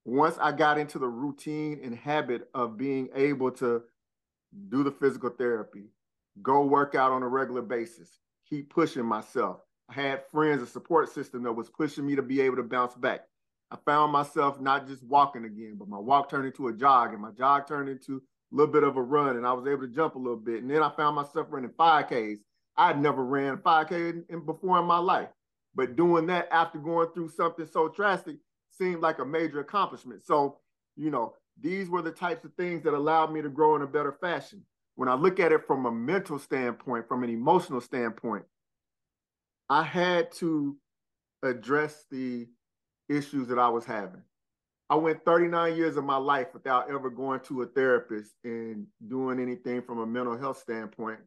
[0.06, 3.84] once I got into the routine and habit of being able to
[4.69, 5.89] do the physical therapy,
[6.41, 8.19] go work out on a regular basis,
[8.51, 9.61] keep pushing myself.
[9.89, 12.93] I had friends, a support system that was pushing me to be able to bounce
[12.93, 13.21] back.
[13.71, 17.21] I found myself not just walking again, but my walk turned into a jog, and
[17.21, 19.87] my jog turned into a little bit of a run and I was able to
[19.93, 20.61] jump a little bit.
[20.61, 22.39] And then I found myself running 5Ks.
[22.75, 25.29] I'd never ran 5K in, in before in my life.
[25.73, 28.37] But doing that after going through something so drastic
[28.69, 30.21] seemed like a major accomplishment.
[30.23, 30.57] So,
[30.97, 33.87] you know, these were the types of things that allowed me to grow in a
[33.87, 34.65] better fashion.
[34.95, 38.45] When I look at it from a mental standpoint, from an emotional standpoint,
[39.69, 40.77] I had to
[41.43, 42.47] address the
[43.10, 44.21] issues that I was having.
[44.89, 49.39] I went 39 years of my life without ever going to a therapist and doing
[49.39, 51.19] anything from a mental health standpoint.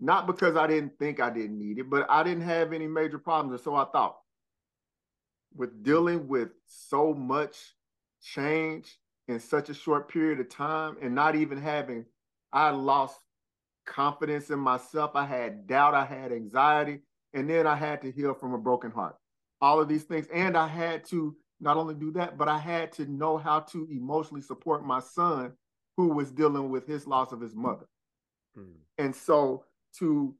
[0.00, 3.18] Not because I didn't think I didn't need it, but I didn't have any major
[3.18, 4.16] problems, And so I thought.
[5.54, 7.56] With dealing with so much
[8.22, 12.06] change in such a short period of time and not even having,
[12.54, 13.18] I lost
[13.84, 15.10] confidence in myself.
[15.14, 17.00] I had doubt, I had anxiety,
[17.34, 19.16] and then I had to heal from a broken heart.
[19.60, 20.26] All of these things.
[20.32, 23.88] And I had to not only do that, but I had to know how to
[23.90, 25.52] emotionally support my son
[25.96, 27.86] who was dealing with his loss of his mother.
[28.58, 28.74] Mm.
[28.98, 29.64] And so
[29.98, 30.34] to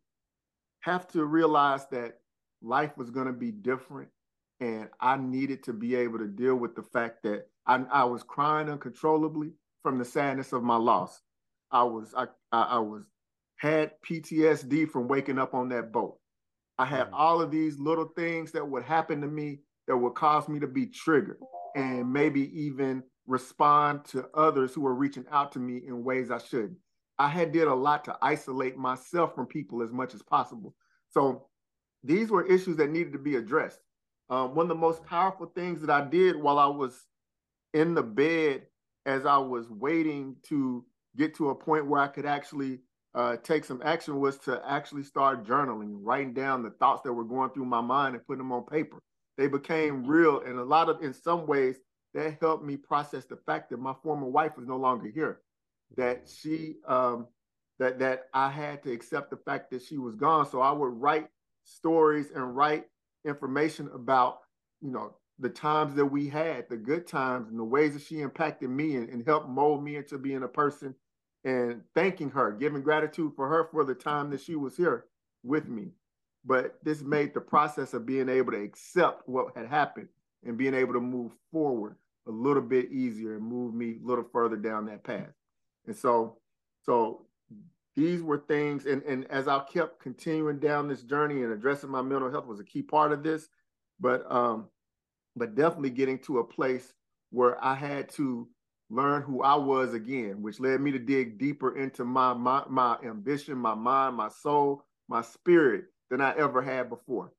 [0.81, 2.20] have to realize that
[2.62, 4.09] life was going to be different
[4.61, 8.22] and I needed to be able to deal with the fact that I, I was
[8.22, 11.20] crying uncontrollably from the sadness of my loss.
[11.74, 13.02] I was I, I, I was
[13.56, 16.18] had PTSD from waking up on that boat.
[16.78, 17.14] I had mm.
[17.14, 19.58] all of these little things that would happen to me
[19.88, 21.38] that would cause me to be triggered
[21.74, 26.38] and maybe even respond to others who were reaching out to me in ways I
[26.38, 26.78] shouldn't.
[27.18, 30.74] I had did a lot to isolate myself from people as much as possible.
[31.10, 31.46] So
[32.02, 33.80] these were issues that needed to be addressed.
[34.30, 37.06] Um, one of the most powerful things that I did while I was
[37.72, 38.62] in the bed
[39.06, 40.84] as I was waiting to
[41.16, 42.81] get to a point where I could actually
[43.14, 47.24] uh, take some action was to actually start journaling, writing down the thoughts that were
[47.24, 48.98] going through my mind and putting them on paper.
[49.38, 51.77] They became real, and a lot of, in some ways,
[52.14, 55.40] that helped me process the fact that my former wife was no longer here.
[55.96, 57.27] That she, um,
[57.79, 60.48] that that I had to accept the fact that she was gone.
[60.48, 61.29] So I would write
[61.64, 62.85] stories and write
[63.24, 64.38] information about,
[64.81, 68.20] you know, the times that we had, the good times, and the ways that she
[68.20, 70.94] impacted me and, and helped mold me into being a person.
[71.44, 75.07] And thanking her, giving gratitude for her for the time that she was here
[75.44, 75.88] with me
[76.44, 80.09] but this made the process of being able to accept what had happened
[80.44, 84.24] and being able to move forward a little bit easier and move me a little
[84.33, 85.33] further down that path.
[85.87, 86.38] And so
[86.83, 87.26] So
[87.96, 92.02] these were things, and, and as I kept continuing down this journey and addressing my
[92.02, 93.48] mental health was a key part of this,
[94.00, 94.68] but um,
[95.37, 96.92] but definitely getting to a place
[97.30, 98.48] where I had to
[98.90, 102.97] learn who I was again, which led me to dig deeper into my my my
[103.05, 107.33] ambition, my mind, my soul, my spirit than I ever had before.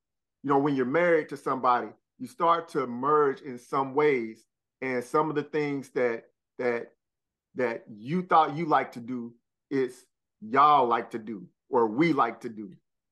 [0.43, 1.87] You know, when you're married to somebody,
[2.19, 4.45] you start to merge in some ways,
[4.81, 6.25] and some of the things that
[6.59, 6.91] that
[7.55, 9.33] that you thought you like to do
[9.69, 10.05] is
[10.41, 12.71] y'all like to do or we like to do.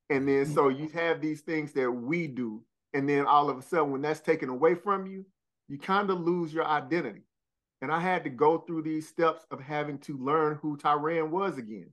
[0.09, 2.61] And then so you have these things that we do.
[2.93, 5.25] And then all of a sudden, when that's taken away from you,
[5.67, 7.21] you kind of lose your identity.
[7.83, 11.57] And I had to go through these steps of having to learn who Tyran was
[11.57, 11.89] again.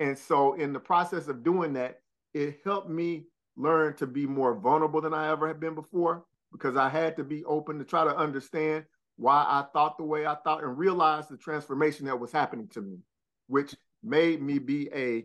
[0.00, 2.00] And so, in the process of doing that,
[2.34, 6.76] it helped me learn to be more vulnerable than I ever had been before because
[6.76, 10.34] I had to be open to try to understand why I thought the way I
[10.42, 12.98] thought and realize the transformation that was happening to me,
[13.46, 15.24] which made me be a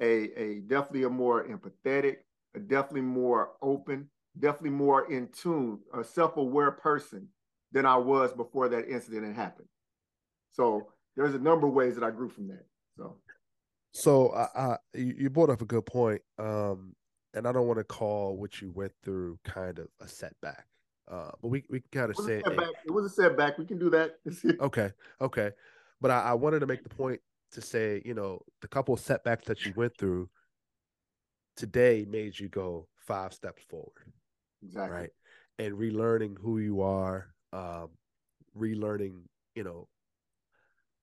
[0.00, 2.16] a, a definitely a more empathetic,
[2.56, 7.28] a definitely more open, definitely more in tune, a self-aware person
[7.72, 9.68] than I was before that incident had happened.
[10.50, 12.66] So there's a number of ways that I grew from that.
[12.96, 13.16] So,
[13.92, 16.94] so I, I you brought up a good point, um,
[17.34, 20.66] and I don't want to call what you went through kind of a setback,
[21.10, 23.58] uh, but we we kind of say it, it was a setback.
[23.58, 24.16] We can do that.
[24.60, 25.50] okay, okay,
[26.00, 27.20] but I, I wanted to make the point
[27.52, 30.28] to say, you know, the couple of setbacks that you went through
[31.56, 34.12] today made you go five steps forward.
[34.62, 34.96] Exactly.
[34.96, 35.10] Right.
[35.58, 37.90] And relearning who you are, um,
[38.56, 39.22] relearning,
[39.54, 39.88] you know,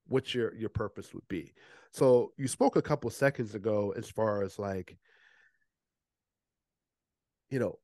[0.08, 1.54] what your your purpose would be.
[1.92, 4.98] So you spoke a couple seconds ago as far as like,
[7.50, 7.80] you know,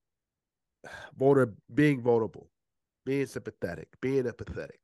[1.19, 2.49] vulner being vulnerable,
[3.05, 4.79] being sympathetic, being empathetic.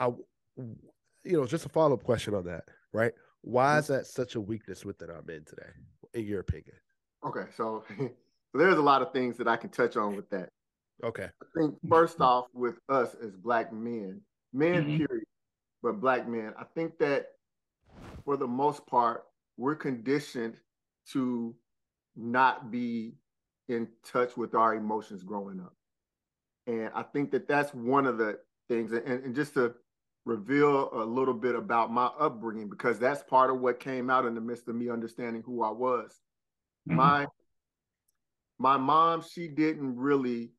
[0.00, 0.10] I
[0.56, 3.12] you know, just a follow up question on that, right?
[3.42, 3.78] Why mm-hmm.
[3.80, 5.70] is that such a weakness within our men today,
[6.14, 6.74] in your opinion?
[7.26, 7.84] Okay, so
[8.54, 10.50] there's a lot of things that I can touch on with that.
[11.04, 11.28] Okay.
[11.42, 14.20] I think first off, with us as black men,
[14.52, 14.96] men mm-hmm.
[14.98, 15.26] period,
[15.82, 17.26] but black men, I think that
[18.24, 19.24] for the most part,
[19.56, 20.56] we're conditioned
[21.12, 21.54] to
[22.16, 23.14] not be
[23.68, 25.74] in touch with our emotions growing up.
[26.66, 28.92] And I think that that's one of the things.
[28.92, 29.74] And, and just to
[30.24, 34.34] reveal a little bit about my upbringing because that's part of what came out in
[34.34, 36.20] the midst of me understanding who I was.
[36.88, 36.96] Mm-hmm.
[36.96, 37.26] My
[38.58, 40.50] my mom, she didn't really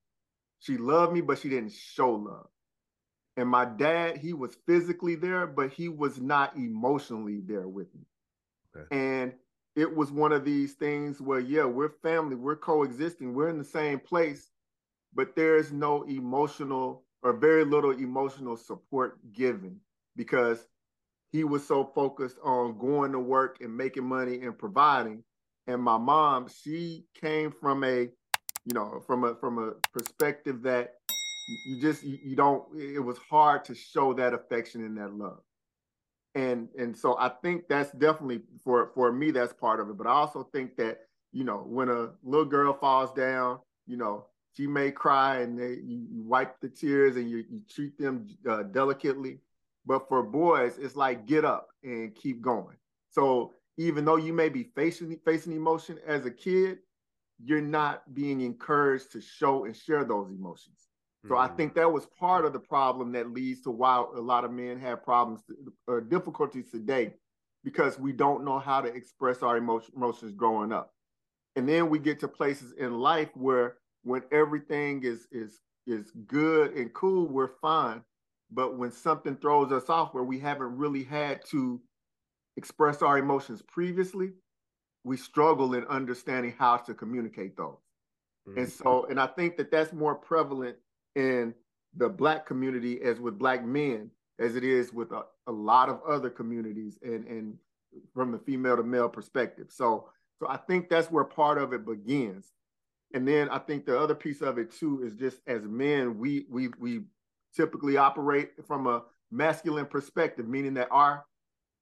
[0.59, 2.47] she loved me, but she didn't show love.
[3.37, 8.05] And my dad, he was physically there, but he was not emotionally there with me.
[8.75, 8.85] Okay.
[8.95, 9.33] And
[9.75, 13.63] it was one of these things where, yeah, we're family, we're coexisting, we're in the
[13.63, 14.49] same place,
[15.13, 19.79] but there's no emotional or very little emotional support given
[20.15, 20.67] because
[21.31, 25.23] he was so focused on going to work and making money and providing.
[25.67, 28.09] And my mom, she came from a,
[28.65, 30.95] you know, from a from a perspective that
[31.67, 35.39] you just you, you don't it was hard to show that affection and that love.
[36.35, 39.97] And and so I think that's definitely for for me that's part of it.
[39.97, 40.99] But I also think that,
[41.31, 45.79] you know, when a little girl falls down, you know, she may cry and they,
[45.83, 49.39] you, wipe the tears and you, you treat them uh, delicately.
[49.85, 52.75] But for boys, it's like get up and keep going.
[53.09, 56.79] So even though you may be facing facing emotion as a kid,
[57.43, 60.87] you're not being encouraged to show and share those emotions.
[61.25, 61.51] So mm-hmm.
[61.51, 64.51] I think that was part of the problem that leads to why a lot of
[64.51, 65.41] men have problems
[65.87, 67.13] or difficulties today
[67.63, 70.93] because we don't know how to express our emotion, emotions growing up.
[71.55, 76.73] And then we get to places in life where when everything is is is good
[76.73, 78.01] and cool, we're fine.
[78.51, 81.81] But when something throws us off where we haven't really had to
[82.55, 84.31] express our emotions previously,
[85.09, 87.81] we struggle in understanding how to communicate those.
[88.47, 88.59] Mm-hmm.
[88.59, 90.77] And so, and I think that that's more prevalent
[91.15, 91.55] in
[91.97, 95.99] the black community as with black men as it is with a, a lot of
[96.07, 97.57] other communities and and
[98.13, 99.67] from the female to male perspective.
[99.71, 102.53] So so I think that's where part of it begins
[103.15, 106.45] and then I think the other piece of it too is just as men, we
[106.51, 107.01] we we
[107.55, 111.25] typically operate from a masculine perspective, meaning that our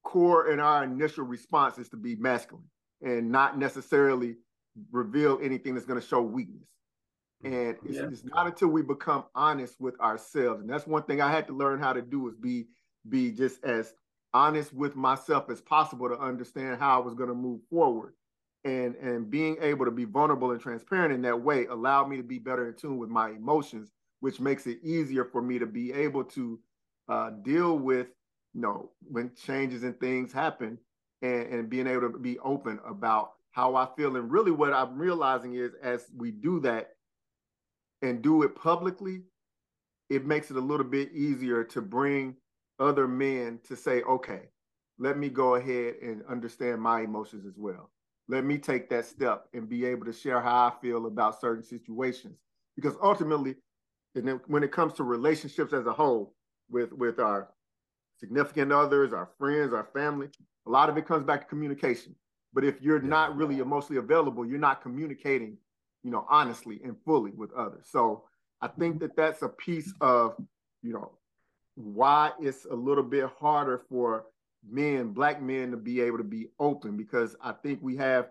[0.05, 2.63] core and our initial response is to be masculine
[3.01, 4.35] and not necessarily
[4.91, 6.67] reveal anything that's going to show weakness.
[7.43, 8.07] And it's, yeah.
[8.11, 11.53] it's, not until we become honest with ourselves, and that's one thing I had to
[11.53, 12.65] learn how to do is be
[13.07, 13.93] be just as
[14.33, 18.13] honest with myself as possible to understand how I was going to move forward
[18.65, 22.23] and and being able to be vulnerable and transparent in that way allowed me to
[22.23, 25.93] be better in tune with my emotions which makes it easier for me to be
[25.93, 26.59] able to
[27.07, 28.07] uh, deal with
[28.57, 30.79] you know, when changes and things happen
[31.21, 34.15] and, and being able to be open about how I feel.
[34.15, 36.89] And really what I'm realizing is as we do that
[38.01, 39.21] and do it publicly,
[40.09, 42.35] it makes it a little bit easier to bring
[42.79, 44.49] other men to say, okay,
[44.99, 47.89] let me go ahead and understand my emotions as well.
[48.29, 51.63] Let me take that step and be able to share how I feel about certain
[51.63, 52.37] situations.
[52.75, 53.55] Because ultimately,
[54.15, 56.33] and when it comes to relationships as a whole,
[56.69, 57.49] with with our
[58.19, 60.27] significant others, our friends, our family,
[60.67, 62.13] a lot of it comes back to communication.
[62.53, 63.09] But if you're yeah.
[63.09, 65.57] not really emotionally available, you're not communicating,
[66.03, 67.87] you know, honestly and fully with others.
[67.89, 68.23] So
[68.61, 69.03] I think mm-hmm.
[69.03, 70.35] that that's a piece of,
[70.81, 71.11] you know,
[71.75, 74.25] why it's a little bit harder for
[74.67, 78.29] men, black men, to be able to be open because I think we have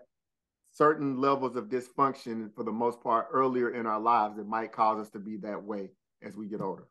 [0.73, 4.99] certain levels of dysfunction for the most part earlier in our lives that might cause
[4.99, 5.89] us to be that way
[6.21, 6.87] as we get older.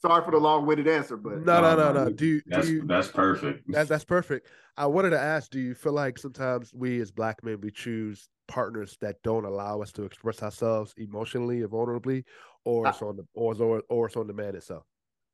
[0.00, 2.06] Sorry for the long-winded answer, but no, no, no, no.
[2.06, 2.42] Um, do you?
[2.46, 3.64] That's do you, that's perfect.
[3.66, 4.46] That's that's perfect.
[4.76, 8.28] I wanted to ask: Do you feel like sometimes we as black men we choose
[8.46, 12.22] partners that don't allow us to express ourselves emotionally or vulnerably,
[12.64, 14.84] or I, it's on the or or, or it's on the man itself?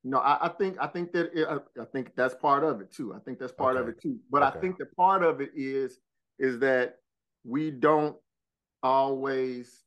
[0.02, 2.90] No, I, I think I think that it, I, I, think that's part of it
[2.90, 3.12] too.
[3.14, 3.82] I think that's part okay.
[3.82, 4.18] of it too.
[4.30, 4.58] But okay.
[4.58, 5.98] I think the part of it is
[6.38, 6.96] is that
[7.44, 8.16] we don't
[8.82, 9.84] always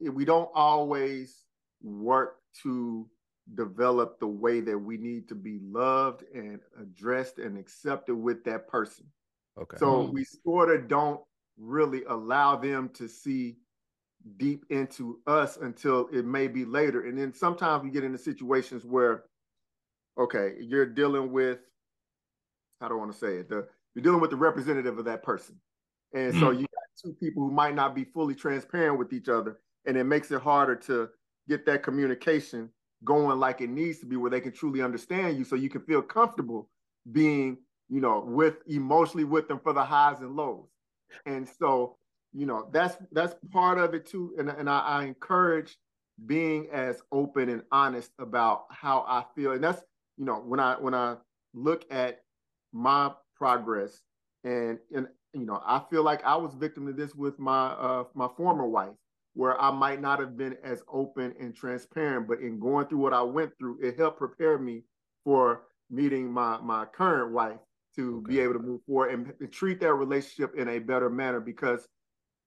[0.00, 1.44] we don't always
[1.82, 3.08] work to
[3.54, 8.68] develop the way that we need to be loved and addressed and accepted with that
[8.68, 9.06] person.
[9.60, 9.76] Okay.
[9.78, 10.12] So mm.
[10.12, 11.20] we sort of don't
[11.58, 13.56] really allow them to see
[14.36, 17.06] deep into us until it may be later.
[17.06, 19.24] And then sometimes we get into situations where,
[20.18, 21.58] okay, you're dealing with,
[22.80, 23.48] I don't want to say it?
[23.48, 25.58] The you're dealing with the representative of that person.
[26.14, 29.58] And so you got two people who might not be fully transparent with each other.
[29.86, 31.08] And it makes it harder to
[31.48, 32.70] get that communication
[33.04, 35.82] going like it needs to be where they can truly understand you so you can
[35.82, 36.68] feel comfortable
[37.12, 37.56] being
[37.88, 40.68] you know with emotionally with them for the highs and lows.
[41.26, 41.96] And so
[42.32, 44.34] you know that's that's part of it too.
[44.38, 45.78] And, and I, I encourage
[46.26, 49.52] being as open and honest about how i feel.
[49.52, 49.82] And that's
[50.16, 51.16] you know when i when i
[51.54, 52.20] look at
[52.72, 54.02] my progress
[54.44, 58.04] and and you know i feel like i was victim to this with my uh
[58.14, 58.94] my former wife
[59.38, 63.14] where I might not have been as open and transparent, but in going through what
[63.14, 64.82] I went through, it helped prepare me
[65.22, 67.60] for meeting my my current wife
[67.94, 68.32] to okay.
[68.32, 71.86] be able to move forward and, and, treat that relationship in a better manner because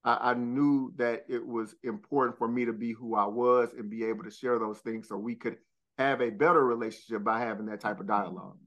[0.03, 3.89] I, I, knew that it was important for me to be who I was and
[3.89, 5.57] be able to share those things so we could
[5.97, 8.57] have a better relationship by having that type of dialogue.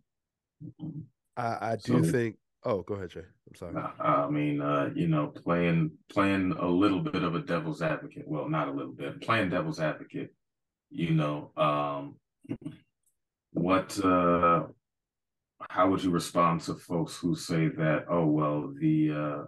[0.65, 1.01] Mm-hmm.
[1.37, 3.21] I, I do so, think Oh, go ahead, Jay.
[3.21, 3.75] I'm sorry.
[4.01, 8.25] I mean, uh, you know, playing playing a little bit of a devil's advocate.
[8.27, 9.21] Well, not a little bit.
[9.21, 10.35] Playing devil's advocate.
[10.91, 12.17] You know, um,
[13.53, 14.03] what?
[14.03, 14.65] Uh,
[15.69, 18.07] how would you respond to folks who say that?
[18.09, 19.43] Oh, well, the uh,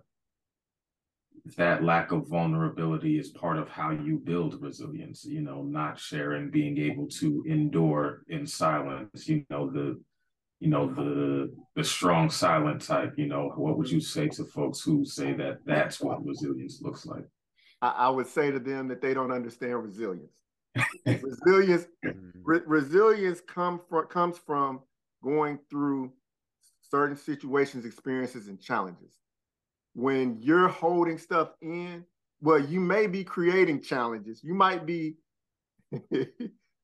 [1.56, 5.24] that lack of vulnerability is part of how you build resilience.
[5.24, 9.26] You know, not sharing, being able to endure in silence.
[9.26, 9.98] You know, the
[10.60, 14.80] you know the the strong silent type you know what would you say to folks
[14.80, 17.24] who say that that's what resilience looks like?
[17.82, 20.32] I, I would say to them that they don't understand resilience.
[21.06, 22.40] Resilience mm-hmm.
[22.42, 24.80] re- resilience come from comes from
[25.22, 26.12] going through
[26.82, 29.14] certain situations experiences and challenges.
[29.94, 32.04] When you're holding stuff in
[32.40, 34.42] well you may be creating challenges.
[34.42, 35.16] You might be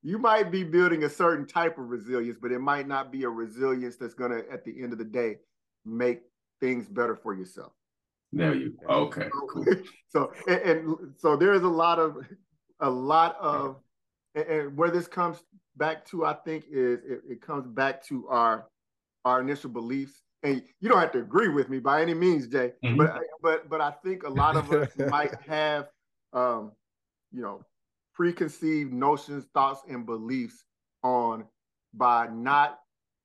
[0.03, 3.29] you might be building a certain type of resilience, but it might not be a
[3.29, 5.37] resilience that's going to, at the end of the day,
[5.85, 6.21] make
[6.59, 7.71] things better for yourself.
[8.33, 8.93] There you go.
[8.93, 9.29] Okay.
[9.31, 9.65] Cool.
[10.09, 12.17] so and, and, so there's a lot of
[12.79, 13.77] a lot of
[14.35, 15.43] and, and, where this comes
[15.77, 18.67] back to, I think, is it, it comes back to our
[19.23, 20.21] our initial beliefs.
[20.41, 22.73] And you don't have to agree with me by any means, Jay.
[22.83, 22.97] Mm-hmm.
[22.97, 25.87] But but but I think a lot of us might have
[26.33, 26.71] um,
[27.31, 27.61] you know,
[28.13, 30.63] preconceived notions, thoughts, and beliefs
[31.03, 31.45] on
[31.93, 32.79] by not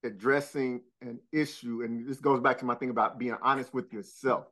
[0.05, 1.83] addressing an issue.
[1.83, 4.47] And this goes back to my thing about being honest with yourself.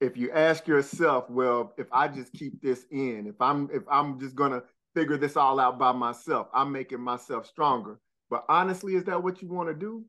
[0.00, 4.20] If you ask yourself, well, if I just keep this in, if I'm if I'm
[4.20, 4.62] just gonna
[4.94, 7.98] figure this all out by myself, I'm making myself stronger.
[8.30, 10.04] But honestly, is that what you want to do?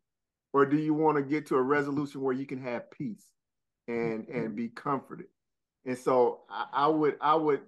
[0.54, 3.26] Or do you want to get to a resolution where you can have peace
[3.88, 4.56] and and mm-hmm.
[4.56, 5.28] be comforted?
[5.86, 7.62] And so I, I would I would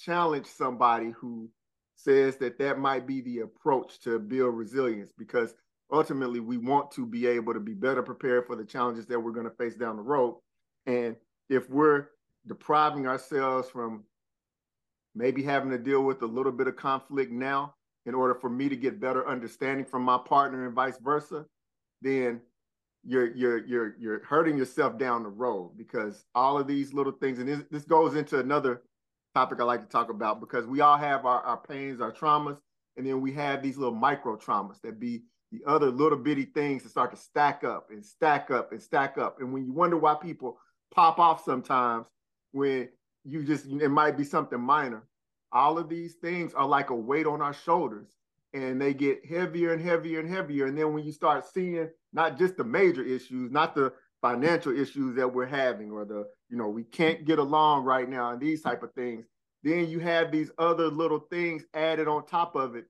[0.00, 1.48] challenge somebody who
[1.96, 5.54] says that that might be the approach to build resilience because
[5.90, 9.32] ultimately we want to be able to be better prepared for the challenges that we're
[9.32, 10.38] going to face down the road.
[10.86, 11.16] And
[11.48, 12.08] if we're
[12.46, 14.04] depriving ourselves from
[15.14, 17.74] maybe having to deal with a little bit of conflict now
[18.04, 21.46] in order for me to get better understanding from my partner and vice versa,
[22.02, 22.40] then
[23.04, 27.38] you're you're you're you're hurting yourself down the road because all of these little things,
[27.38, 28.82] and this, this goes into another
[29.36, 32.58] topic I like to talk about because we all have our, our pains, our traumas,
[32.96, 36.82] and then we have these little micro traumas that be the other little bitty things
[36.82, 39.38] that start to stack up and stack up and stack up.
[39.38, 40.56] And when you wonder why people
[40.90, 42.06] pop off sometimes
[42.52, 42.88] when
[43.24, 45.02] you just it might be something minor.
[45.52, 48.08] All of these things are like a weight on our shoulders
[48.54, 50.64] and they get heavier and heavier and heavier.
[50.64, 53.92] And then when you start seeing not just the major issues, not the
[54.30, 58.32] financial issues that we're having or the, you know, we can't get along right now
[58.32, 59.24] and these type of things,
[59.62, 62.86] then you have these other little things added on top of it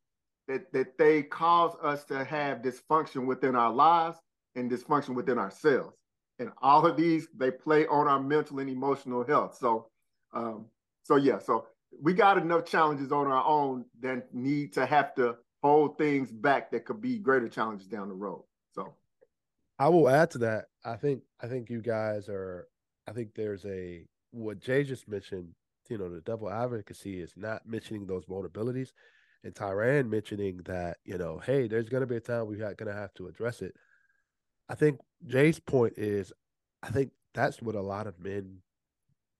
[0.48, 4.18] that, that they cause us to have dysfunction within our lives
[4.54, 5.94] and dysfunction within ourselves.
[6.38, 9.58] And all of these, they play on our mental and emotional health.
[9.58, 9.88] So,
[10.32, 10.66] um,
[11.02, 11.66] so yeah, so
[12.00, 16.70] we got enough challenges on our own that need to have to hold things back
[16.70, 18.44] that could be greater challenges down the road.
[19.78, 20.66] So I will add to that.
[20.84, 22.68] I think I think you guys are
[23.08, 25.48] I think there's a what Jay just mentioned,
[25.88, 28.90] you know, the double advocacy is not mentioning those vulnerabilities
[29.44, 33.14] and Tyran mentioning that, you know, hey, there's gonna be a time we're gonna have
[33.14, 33.74] to address it.
[34.68, 36.32] I think Jay's point is
[36.82, 38.58] I think that's what a lot of men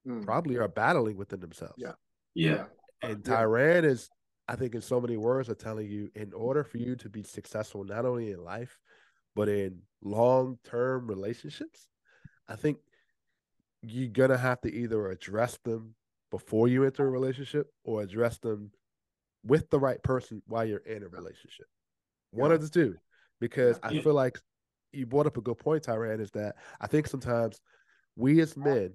[0.06, 0.24] mm.
[0.24, 1.74] probably are battling within themselves.
[1.78, 1.92] Yeah.
[2.34, 2.64] Yeah.
[3.02, 3.90] And Tyran yeah.
[3.90, 4.10] is
[4.48, 7.22] I think in so many words are telling you in order for you to be
[7.22, 8.78] successful not only in life
[9.36, 11.86] but in long-term relationships,
[12.48, 12.78] I think
[13.82, 15.94] you're gonna have to either address them
[16.32, 18.72] before you enter a relationship or address them
[19.44, 21.66] with the right person while you're in a relationship.
[22.30, 22.56] One yeah.
[22.56, 22.96] of the two.
[23.38, 24.38] Because I feel like
[24.92, 27.60] you brought up a good point, Tyran, is that I think sometimes
[28.16, 28.94] we as men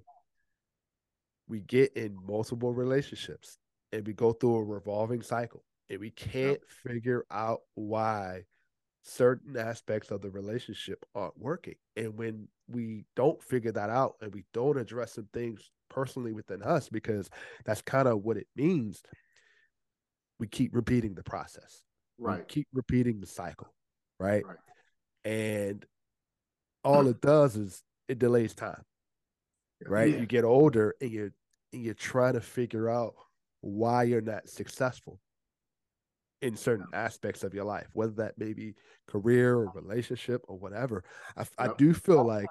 [1.48, 3.58] we get in multiple relationships
[3.92, 8.42] and we go through a revolving cycle and we can't figure out why
[9.02, 11.74] certain aspects of the relationship aren't working.
[11.96, 16.62] And when we don't figure that out and we don't address some things personally within
[16.62, 17.28] us, because
[17.64, 19.02] that's kind of what it means,
[20.38, 21.82] we keep repeating the process.
[22.18, 22.38] Right.
[22.38, 23.72] We keep repeating the cycle.
[24.18, 24.44] Right?
[24.46, 24.56] right.
[25.24, 25.84] And
[26.84, 28.82] all it does is it delays time.
[29.84, 30.12] Right?
[30.12, 30.20] Yeah.
[30.20, 31.32] You get older and you're
[31.72, 33.14] and you're trying to figure out
[33.62, 35.18] why you're not successful
[36.42, 38.74] in certain aspects of your life, whether that may be
[39.06, 41.04] career or relationship or whatever.
[41.36, 42.48] I, I do feel like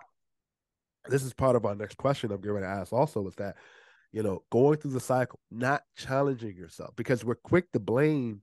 [1.09, 3.57] this is part of our next question I'm going to ask also is that,
[4.13, 8.41] you know, going through the cycle, not challenging yourself because we're quick to blame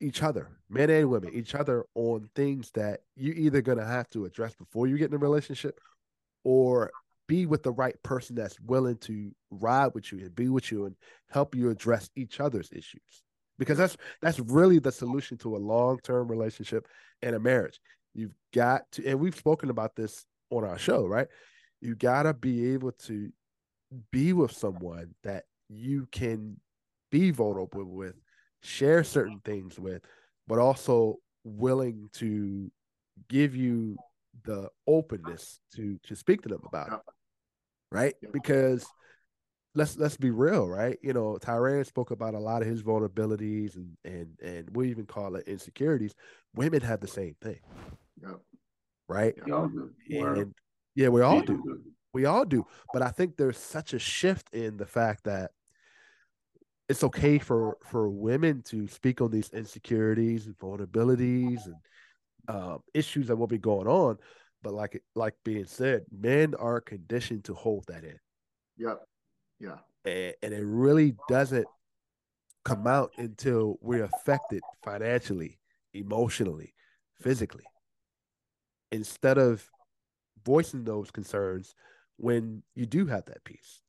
[0.00, 4.08] each other, men and women, each other on things that you're either going to have
[4.10, 5.78] to address before you get in a relationship
[6.42, 6.90] or
[7.28, 10.86] be with the right person that's willing to ride with you and be with you
[10.86, 10.96] and
[11.30, 13.22] help you address each other's issues
[13.58, 16.86] because that's that's really the solution to a long-term relationship
[17.22, 17.80] and a marriage.
[18.14, 21.28] You've got to and we've spoken about this on our show right?
[21.80, 23.30] You got to be able to
[24.10, 26.58] be with someone that you can
[27.10, 28.14] be vulnerable with
[28.62, 30.02] share certain things with
[30.46, 32.70] but also willing to
[33.28, 33.96] give you
[34.44, 37.00] the openness to to speak to them about it
[37.92, 38.14] right?
[38.32, 38.86] Because
[39.74, 40.98] let's let's be real, right?
[41.02, 45.06] You know, Tyran spoke about a lot of his vulnerabilities and and and we even
[45.06, 46.14] call it insecurities.
[46.54, 47.60] Women have the same thing.
[48.22, 48.40] Yep.
[49.08, 49.34] Right?
[50.36, 50.54] And
[50.94, 51.82] yeah, we all do.
[52.12, 52.66] We all do.
[52.92, 55.52] But I think there's such a shift in the fact that
[56.88, 61.74] it's okay for for women to speak on these insecurities and vulnerabilities and
[62.48, 64.18] um, issues that will be going on.
[64.62, 68.18] But like like being said, men are conditioned to hold that in.
[68.76, 69.00] Yep.
[69.62, 69.78] Yeah.
[70.04, 71.66] And, and it really doesn't
[72.64, 75.58] come out until we're affected financially,
[75.94, 76.74] emotionally,
[77.20, 77.64] physically.
[78.90, 79.70] Instead of
[80.44, 81.74] voicing those concerns
[82.16, 83.80] when you do have that peace,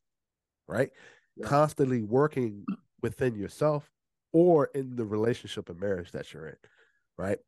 [0.66, 0.90] right?
[1.36, 1.46] Yeah.
[1.46, 2.64] Constantly working
[3.02, 3.90] within yourself
[4.32, 6.56] or in the relationship and marriage that you're in,
[7.18, 7.38] right?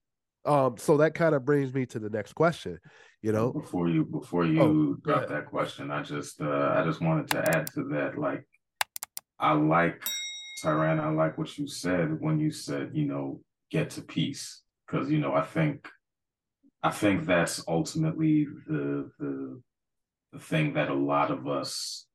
[0.47, 2.79] Um, so that kind of brings me to the next question.
[3.23, 7.01] You know, before you before you oh, drop that question, I just uh, I just
[7.01, 8.17] wanted to add to that.
[8.17, 8.45] Like,
[9.41, 10.03] I like
[10.63, 11.01] Tyran.
[11.01, 13.41] I like what you said when you said you know
[13.71, 15.89] get to peace because you know I think
[16.83, 19.61] I think that's ultimately the the
[20.33, 22.07] the thing that a lot of us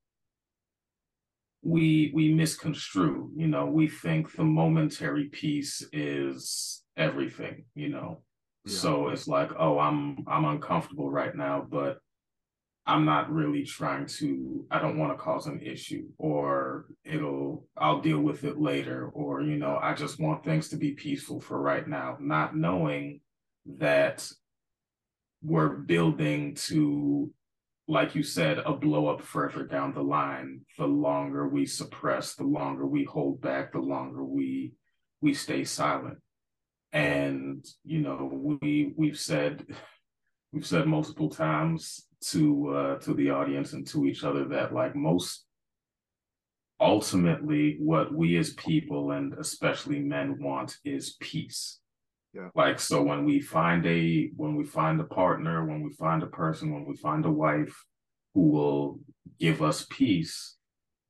[1.63, 8.21] we we misconstrue you know we think the momentary peace is everything you know
[8.65, 8.77] yeah.
[8.77, 11.99] so it's like oh i'm i'm uncomfortable right now but
[12.85, 18.01] I'm not really trying to, I don't want to cause an issue or it'll, I'll
[18.01, 19.09] deal with it later.
[19.13, 23.21] Or, you know, I just want things to be peaceful for right now, not knowing
[23.77, 24.27] that
[25.43, 27.31] we're building to,
[27.87, 30.61] like you said, a blow up further down the line.
[30.79, 34.73] The longer we suppress, the longer we hold back, the longer we,
[35.21, 36.17] we stay silent.
[36.93, 39.65] And, you know, we, we've said,
[40.51, 44.95] we've said multiple times to uh, to the audience and to each other that like
[44.95, 45.45] most
[46.79, 51.79] ultimately what we as people and especially men want is peace.
[52.33, 52.49] Yeah.
[52.55, 56.27] Like so when we find a when we find a partner when we find a
[56.27, 57.85] person when we find a wife
[58.33, 58.99] who will
[59.39, 60.55] give us peace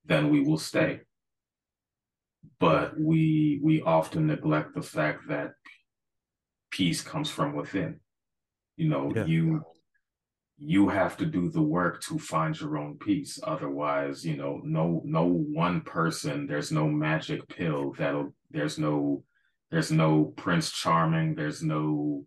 [0.06, 1.02] then we will stay
[2.60, 5.54] but we we often neglect the fact that
[6.72, 8.00] peace comes from within
[8.78, 9.26] you know yeah.
[9.26, 9.62] you
[10.58, 15.02] you have to do the work to find your own peace otherwise you know no
[15.04, 19.24] no one person there's no magic pill that'll there's no
[19.72, 22.26] there's no prince charming there's no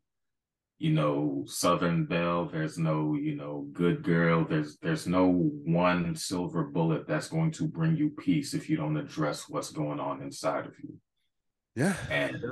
[0.78, 6.64] you know southern belle there's no you know good girl there's there's no one silver
[6.64, 10.66] bullet that's going to bring you peace if you don't address what's going on inside
[10.66, 10.94] of you.
[11.76, 11.96] Yeah.
[12.10, 12.44] And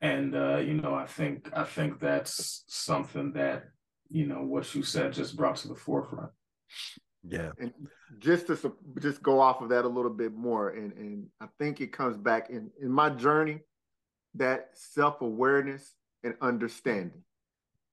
[0.00, 3.64] and uh, you know i think i think that's something that
[4.10, 6.30] you know what you said just brought to the forefront.
[7.24, 7.52] Yeah.
[7.60, 7.72] And
[8.18, 11.80] just to just go off of that a little bit more and and i think
[11.80, 13.60] it comes back in in my journey
[14.34, 17.22] that self-awareness and understanding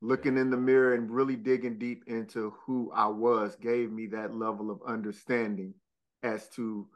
[0.02, 4.36] looking in the mirror and really digging deep into who i was gave me that
[4.36, 5.74] level of understanding
[6.24, 6.88] as to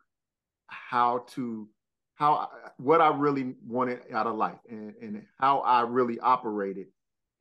[0.67, 1.67] how to
[2.15, 6.87] how what I really wanted out of life and, and how I really operated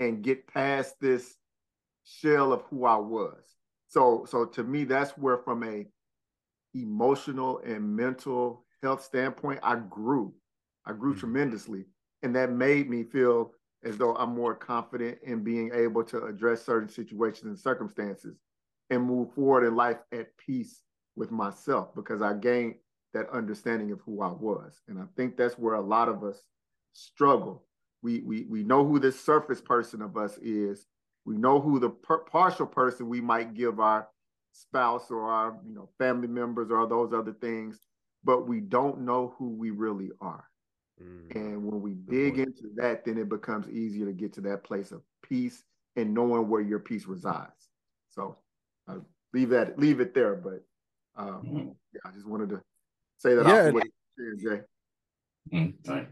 [0.01, 1.36] and get past this
[2.05, 3.43] shell of who I was.
[3.88, 5.86] So so to me, that's where from a
[6.74, 10.32] emotional and mental health standpoint, I grew.
[10.86, 11.20] I grew mm-hmm.
[11.20, 11.84] tremendously.
[12.22, 13.53] And that made me feel
[13.85, 18.39] as though I'm more confident in being able to address certain situations and circumstances
[18.91, 20.83] and move forward in life at peace
[21.16, 22.74] with myself because I gained
[23.14, 24.80] that understanding of who I was.
[24.89, 26.43] And I think that's where a lot of us
[26.93, 27.64] struggle.
[28.03, 30.87] We we we know who this surface person of us is.
[31.24, 34.09] We know who the per- partial person we might give our
[34.53, 37.78] spouse or our you know family members or those other things,
[38.24, 40.45] but we don't know who we really are.
[41.03, 41.35] Mm.
[41.35, 44.93] And when we dig into that, then it becomes easier to get to that place
[44.93, 45.65] of peace
[45.97, 47.69] and knowing where your peace resides.
[48.11, 48.37] So
[48.89, 48.97] I
[49.33, 50.65] leave that leave it there, but
[51.17, 51.69] um, mm-hmm.
[51.93, 52.63] yeah, I just wanted to
[53.19, 53.83] say that yeah, off
[54.39, 54.61] Jay.
[55.53, 56.07] Mm,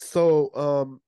[0.00, 1.00] so um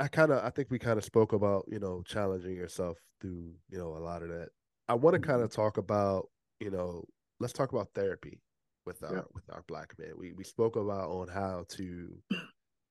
[0.00, 3.52] I kind of I think we kind of spoke about, you know, challenging yourself through,
[3.70, 4.48] you know, a lot of that.
[4.88, 5.62] I want to kind of mm-hmm.
[5.62, 6.28] talk about,
[6.60, 7.04] you know,
[7.40, 8.40] let's talk about therapy
[8.86, 9.22] with our yeah.
[9.32, 10.12] with our black man.
[10.16, 12.16] We we spoke about on how to,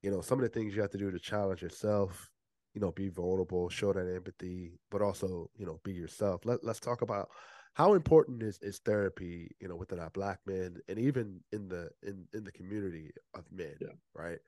[0.03, 2.29] you know, some of the things you have to do to challenge yourself,
[2.73, 6.41] you know, be vulnerable, show that empathy, but also, you know, be yourself.
[6.45, 7.29] Let, let's talk about
[7.73, 11.89] how important is, is therapy you know within our black men and even in the
[12.03, 13.87] in in the community of men yeah.
[14.15, 14.39] right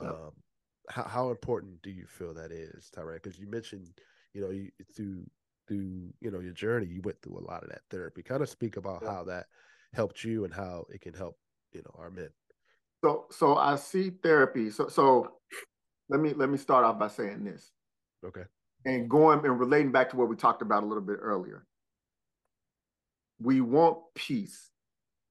[0.00, 0.08] yeah.
[0.08, 0.32] um
[0.90, 3.22] how, how important do you feel that is Tyran?
[3.22, 3.88] because you mentioned
[4.32, 5.24] you know you, through
[5.68, 8.48] through you know your journey you went through a lot of that therapy kind of
[8.48, 9.12] speak about yeah.
[9.12, 9.46] how that
[9.92, 11.36] helped you and how it can help
[11.72, 12.28] you know our men
[13.04, 15.30] so so i see therapy so so
[16.08, 17.70] let me let me start off by saying this
[18.24, 18.44] okay
[18.86, 21.66] and going and relating back to what we talked about a little bit earlier
[23.44, 24.70] we want peace.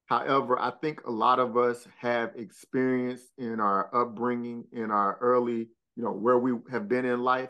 [0.05, 5.69] However, I think a lot of us have experienced in our upbringing, in our early,
[5.95, 7.49] you know, where we have been in life,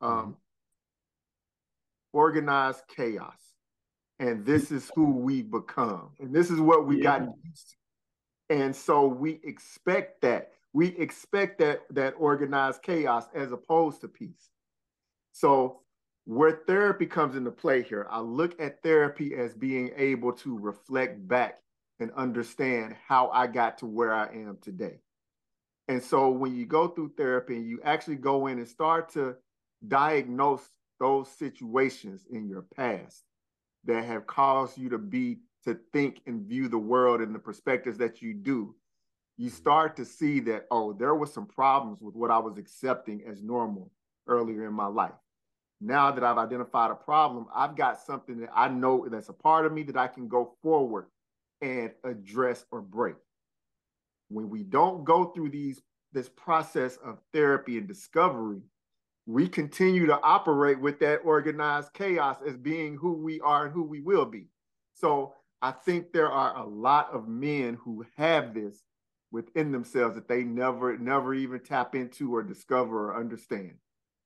[0.00, 0.30] um, mm-hmm.
[2.12, 3.38] organized chaos.
[4.18, 6.10] And this is who we become.
[6.18, 7.18] And this is what we yeah.
[7.18, 7.75] got used to.
[8.48, 10.52] And so we expect that.
[10.72, 14.50] We expect that that organized chaos as opposed to peace.
[15.32, 15.80] So
[16.26, 21.26] where therapy comes into play here, I look at therapy as being able to reflect
[21.26, 21.58] back
[22.00, 25.00] and understand how I got to where I am today.
[25.88, 29.36] And so when you go through therapy and you actually go in and start to
[29.86, 30.68] diagnose
[30.98, 33.22] those situations in your past
[33.84, 37.98] that have caused you to be to think and view the world in the perspectives
[37.98, 38.74] that you do,
[39.36, 39.56] you mm-hmm.
[39.56, 43.42] start to see that, oh, there were some problems with what I was accepting as
[43.42, 43.90] normal
[44.26, 45.12] earlier in my life
[45.80, 49.66] now that I've identified a problem, I've got something that I know that's a part
[49.66, 51.06] of me that I can go forward
[51.60, 53.16] and address or break.
[54.28, 55.80] When we don't go through these
[56.12, 58.60] this process of therapy and discovery,
[59.26, 63.82] we continue to operate with that organized chaos as being who we are and who
[63.82, 64.46] we will be.
[64.94, 68.82] So I think there are a lot of men who have this
[69.30, 73.74] within themselves that they never, never even tap into or discover or understand.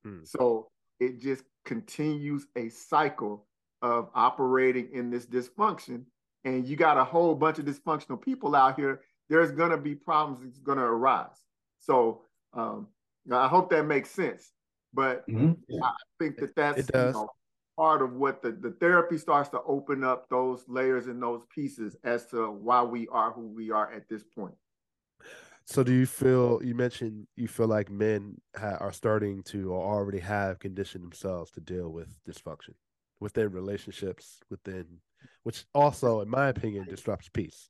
[0.04, 0.24] Hmm.
[0.24, 0.68] So
[0.98, 3.46] it just continues a cycle
[3.82, 6.04] of operating in this dysfunction.
[6.44, 9.02] And you got a whole bunch of dysfunctional people out here.
[9.28, 11.44] There's going to be problems that's going to arise.
[11.78, 12.22] So
[12.54, 12.88] um,
[13.30, 14.50] I hope that makes sense.
[14.92, 15.82] But mm-hmm.
[15.82, 17.28] I think that that's you know,
[17.76, 21.96] part of what the, the therapy starts to open up those layers and those pieces
[22.04, 24.54] as to why we are who we are at this point.
[25.64, 29.94] So, do you feel you mentioned you feel like men ha- are starting to or
[29.94, 32.74] already have conditioned themselves to deal with dysfunction
[33.20, 34.86] within relationships, within
[35.42, 37.68] which also, in my opinion, disrupts peace.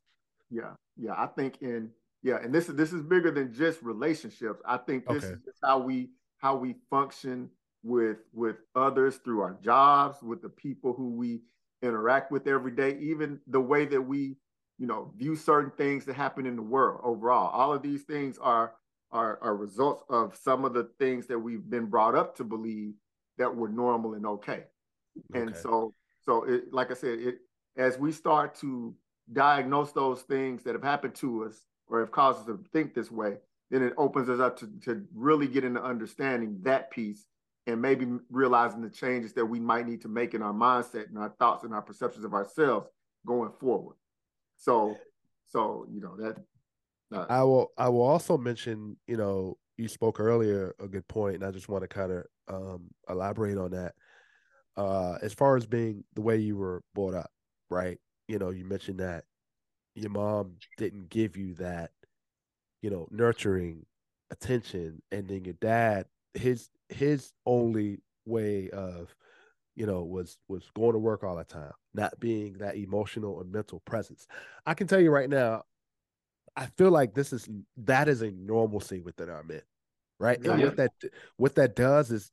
[0.49, 1.91] Yeah, yeah, I think in
[2.23, 4.61] yeah, and this is this is bigger than just relationships.
[4.65, 5.35] I think this okay.
[5.35, 7.51] is how we how we function
[7.83, 11.41] with with others through our jobs, with the people who we
[11.83, 14.37] interact with every day, even the way that we,
[14.79, 17.51] you know, view certain things that happen in the world overall.
[17.51, 18.75] All of these things are
[19.13, 22.93] are, are results of some of the things that we've been brought up to believe
[23.39, 24.65] that were normal and okay.
[25.33, 25.41] okay.
[25.41, 27.39] And so so it like I said, it
[27.77, 28.95] as we start to
[29.33, 33.11] diagnose those things that have happened to us or have caused us to think this
[33.11, 33.37] way,
[33.71, 37.27] then it opens us up to, to really get into understanding that piece
[37.67, 41.19] and maybe realizing the changes that we might need to make in our mindset and
[41.19, 42.89] our thoughts and our perceptions of ourselves
[43.27, 43.97] going forward.
[44.57, 44.97] So,
[45.47, 46.37] so you know that.
[47.13, 47.73] Uh, I will.
[47.77, 48.97] I will also mention.
[49.07, 52.25] You know, you spoke earlier a good point, and I just want to kind of
[52.49, 53.95] um, elaborate on that.
[54.77, 57.31] Uh, as far as being the way you were brought up,
[57.69, 57.99] right?
[58.29, 59.25] You know, you mentioned that
[59.95, 61.91] your mom didn't give you that
[62.83, 63.85] you know, nurturing
[64.31, 69.15] attention, and then your dad, his his only way of,
[69.77, 73.51] you know, was was going to work all the time, not being that emotional and
[73.51, 74.27] mental presence.
[74.67, 75.63] I can tell you right now,
[76.57, 79.63] I feel like this is that is a normalcy within our men,
[80.19, 80.39] right?
[80.43, 80.53] Yeah.
[80.53, 80.91] And what that
[81.37, 82.31] what that does is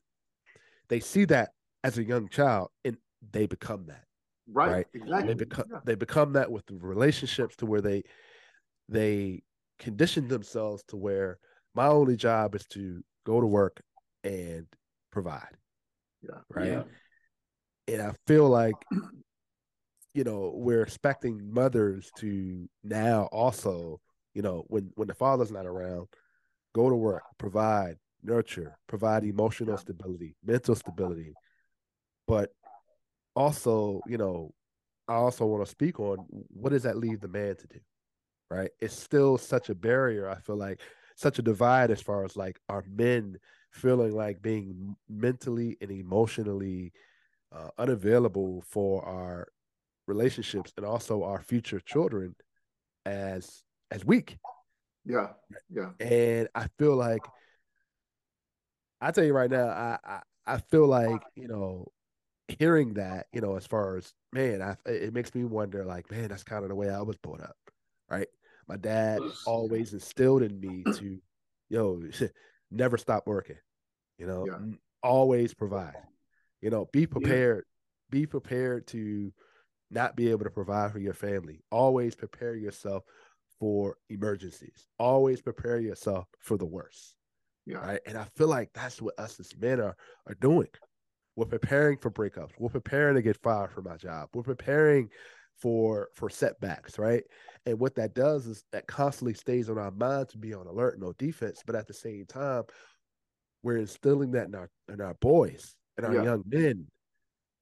[0.89, 1.51] they see that
[1.83, 2.97] as a young child and
[3.31, 4.03] they become that.
[4.51, 4.71] Right.
[4.71, 4.87] right?
[4.93, 5.27] Exactly.
[5.27, 5.79] They become yeah.
[5.85, 8.03] they become that with the relationships to where they
[8.89, 9.43] they
[9.79, 11.37] condition themselves to where
[11.75, 13.81] my only job is to go to work
[14.27, 14.67] and
[15.11, 15.55] provide.
[16.21, 16.39] Yeah.
[16.49, 16.67] Right.
[16.67, 16.83] Yeah.
[17.87, 18.75] And I feel like,
[20.13, 24.01] you know, we're expecting mothers to now also,
[24.33, 26.07] you know, when when the father's not around,
[26.75, 31.33] go to work, provide, nurture, provide emotional stability, mental stability.
[32.27, 32.49] But
[33.35, 34.53] also, you know,
[35.07, 37.79] I also want to speak on what does that leave the man to do?
[38.49, 38.69] right?
[38.79, 40.29] It's still such a barrier.
[40.29, 40.81] I feel like
[41.15, 43.37] such a divide as far as like our men
[43.77, 46.91] feeling like being mentally and emotionally
[47.51, 49.47] uh, unavailable for our
[50.07, 52.35] relationships and also our future children
[53.05, 54.37] as as weak.
[55.05, 55.29] Yeah,
[55.69, 55.91] yeah.
[55.99, 57.23] And I feel like
[58.99, 61.87] I tell you right now, I, I I feel like you know
[62.47, 66.29] hearing that, you know, as far as man, I, it makes me wonder, like, man,
[66.29, 67.57] that's kind of the way I was brought up,
[68.09, 68.27] right?
[68.67, 71.19] My dad always instilled in me to,
[71.69, 72.01] yo,
[72.71, 73.57] never stop working.
[74.17, 74.53] You know, yeah.
[74.53, 75.95] Mm, always provide.
[76.61, 77.65] You know, be prepared.
[77.67, 78.19] Yeah.
[78.19, 79.33] Be prepared to
[79.91, 81.61] not be able to provide for your family.
[81.71, 83.03] Always prepare yourself
[83.59, 84.87] for emergencies.
[84.97, 87.15] Always prepare yourself for the worst.
[87.65, 87.77] Yeah.
[87.77, 87.99] Right.
[88.05, 89.95] And I feel like that's what us as men are
[90.25, 90.69] are doing.
[91.35, 92.51] We're preparing for breakups.
[92.57, 94.29] We're preparing to get fired from my job.
[94.33, 95.09] We're preparing
[95.57, 97.23] for for setbacks, right?
[97.65, 100.95] And what that does is that constantly stays on our mind to be on alert
[100.95, 101.61] and on defense.
[101.65, 102.63] But at the same time,
[103.63, 106.23] we're instilling that in our in our boys and our yeah.
[106.23, 106.87] young men,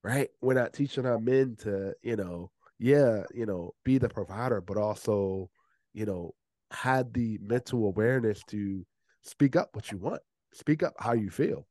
[0.03, 0.29] right?
[0.41, 4.77] We're not teaching our men to, you know, yeah, you know, be the provider, but
[4.77, 5.49] also,
[5.93, 6.33] you know,
[6.71, 8.85] had the mental awareness to
[9.21, 10.21] speak up what you want,
[10.53, 11.65] speak up how you feel.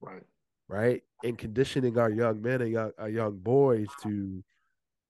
[0.00, 0.22] Right.
[0.68, 1.02] Right.
[1.24, 4.44] And conditioning our young men and young our young boys to,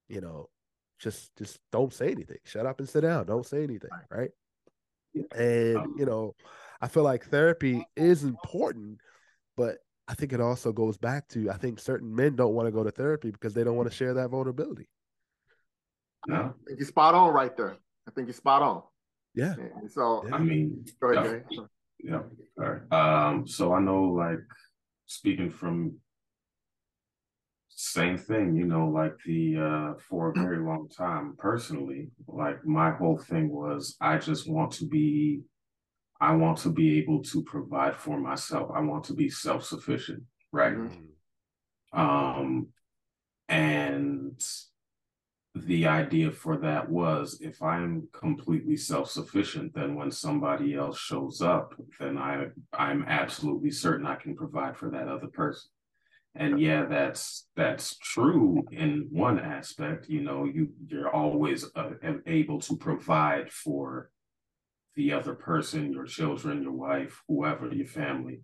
[0.09, 0.49] you know,
[0.99, 2.39] just just don't say anything.
[2.45, 3.27] Shut up and sit down.
[3.27, 4.31] Don't say anything, right?
[5.35, 6.35] And um, you know,
[6.81, 8.99] I feel like therapy is important,
[9.57, 9.78] but
[10.09, 12.83] I think it also goes back to I think certain men don't want to go
[12.83, 14.89] to therapy because they don't want to share that vulnerability.
[16.26, 16.37] No.
[16.37, 17.76] I think you're spot on right there.
[18.09, 18.83] I think you're spot on.
[19.35, 19.55] Yeah.
[19.81, 20.35] And so yeah.
[20.35, 21.62] I mean, go ahead, yeah.
[22.03, 22.20] yeah.
[22.59, 22.93] All right.
[22.93, 24.41] Um, so I know like
[25.07, 25.97] speaking from
[27.68, 32.91] same thing, you know, like the uh for a very long time personally, like my
[32.91, 35.43] whole thing was I just want to be
[36.21, 38.71] I want to be able to provide for myself.
[38.75, 40.77] I want to be self sufficient, right?
[40.77, 41.99] Mm-hmm.
[41.99, 42.68] Um,
[43.49, 44.41] and
[45.55, 51.75] the idea for that was if I'm completely self-sufficient, then when somebody else shows up,
[51.99, 55.71] then I I'm absolutely certain I can provide for that other person.
[56.37, 60.09] And yeah, that's that's true in one aspect.
[60.09, 61.91] You know, you you're always uh,
[62.27, 64.11] able to provide for
[64.97, 68.41] the other person, your children, your wife, whoever, your family.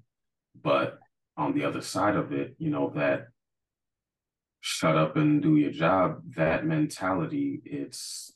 [0.61, 0.99] But
[1.37, 3.27] on the other side of it, you know that
[4.61, 8.33] shut up and do your job, that mentality, it's,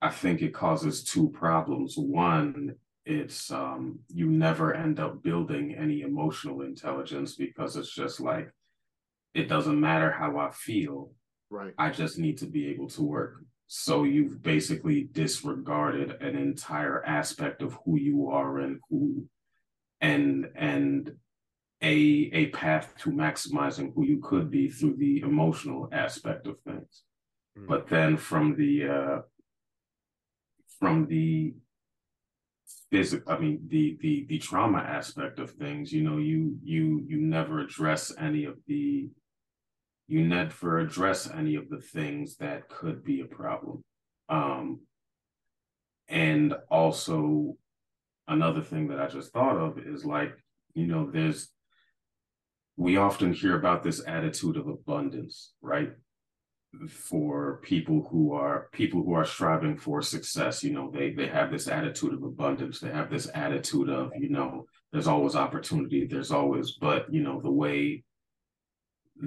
[0.00, 1.94] I think it causes two problems.
[1.96, 8.52] One, it's um, you never end up building any emotional intelligence because it's just like,
[9.34, 11.10] it doesn't matter how I feel.
[11.50, 11.74] Right.
[11.76, 13.42] I just need to be able to work.
[13.74, 19.26] So you've basically disregarded an entire aspect of who you are and who
[19.98, 21.12] and and
[21.80, 21.94] a
[22.34, 27.04] a path to maximizing who you could be through the emotional aspect of things
[27.58, 27.66] mm.
[27.66, 29.18] but then from the uh
[30.78, 31.54] from the
[32.90, 37.18] physical i mean the the the trauma aspect of things you know you you you
[37.22, 39.08] never address any of the
[40.08, 43.82] you never address any of the things that could be a problem
[44.28, 44.80] um
[46.08, 47.56] and also
[48.28, 50.32] another thing that i just thought of is like
[50.74, 51.52] you know there's
[52.76, 55.90] we often hear about this attitude of abundance, right?
[56.88, 61.50] For people who are people who are striving for success, you know, they they have
[61.50, 62.80] this attitude of abundance.
[62.80, 67.40] They have this attitude of, you know, there's always opportunity, there's always, but you know,
[67.40, 68.04] the way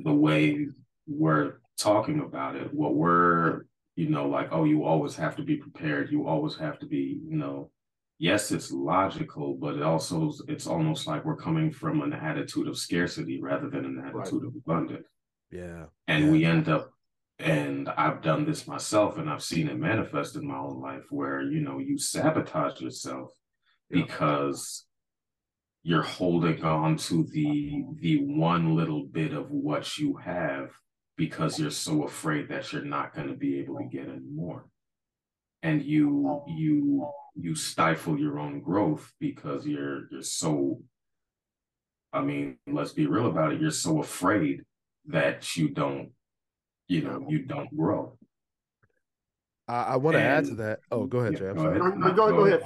[0.04, 0.68] the way
[1.08, 3.66] we're talking about it, what we're,
[3.96, 7.22] you know, like, oh, you always have to be prepared, you always have to be,
[7.28, 7.72] you know,
[8.18, 12.78] yes, it's logical, but it also it's almost like we're coming from an attitude of
[12.78, 14.48] scarcity rather than an attitude right.
[14.48, 15.08] of abundance.
[15.52, 15.86] Yeah.
[16.08, 16.32] And yeah.
[16.32, 16.92] we end up
[17.40, 21.42] and I've done this myself and I've seen it manifest in my own life where,
[21.42, 23.32] you know, you sabotage yourself
[23.90, 24.04] yeah.
[24.04, 24.86] because
[25.88, 30.72] you're holding on to the the one little bit of what you have
[31.16, 34.66] because you're so afraid that you're not going to be able to get any more
[35.62, 40.82] and you you you stifle your own growth because you're you're so
[42.16, 44.62] I mean, let's be real about it, you're so afraid
[45.08, 46.12] that you don't,
[46.88, 48.18] you know, you don't grow.
[49.68, 50.80] I, I want to add to that.
[50.92, 51.54] Oh, go ahead, yeah, Jay.
[51.54, 51.98] Go ahead.
[51.98, 52.64] No, go, go, ahead.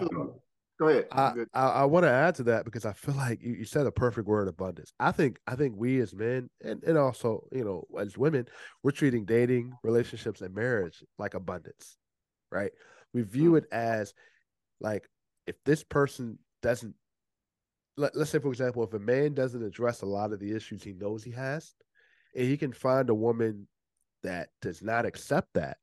[0.80, 1.07] Go ahead.
[1.11, 3.86] I, I, I, want to add to that because I feel like you, you said
[3.86, 4.93] a perfect word, abundance.
[4.97, 8.47] I think I think we as men and, and also, you know, as women,
[8.82, 11.97] we're treating dating, relationships, and marriage like abundance,
[12.49, 12.71] right?
[13.13, 13.57] We view mm-hmm.
[13.57, 14.13] it as
[14.80, 15.09] like
[15.47, 16.95] if this person doesn't
[17.97, 20.84] let, let's say for example if a man doesn't address a lot of the issues
[20.84, 21.73] he knows he has
[22.36, 23.67] and he can find a woman
[24.23, 25.77] that does not accept that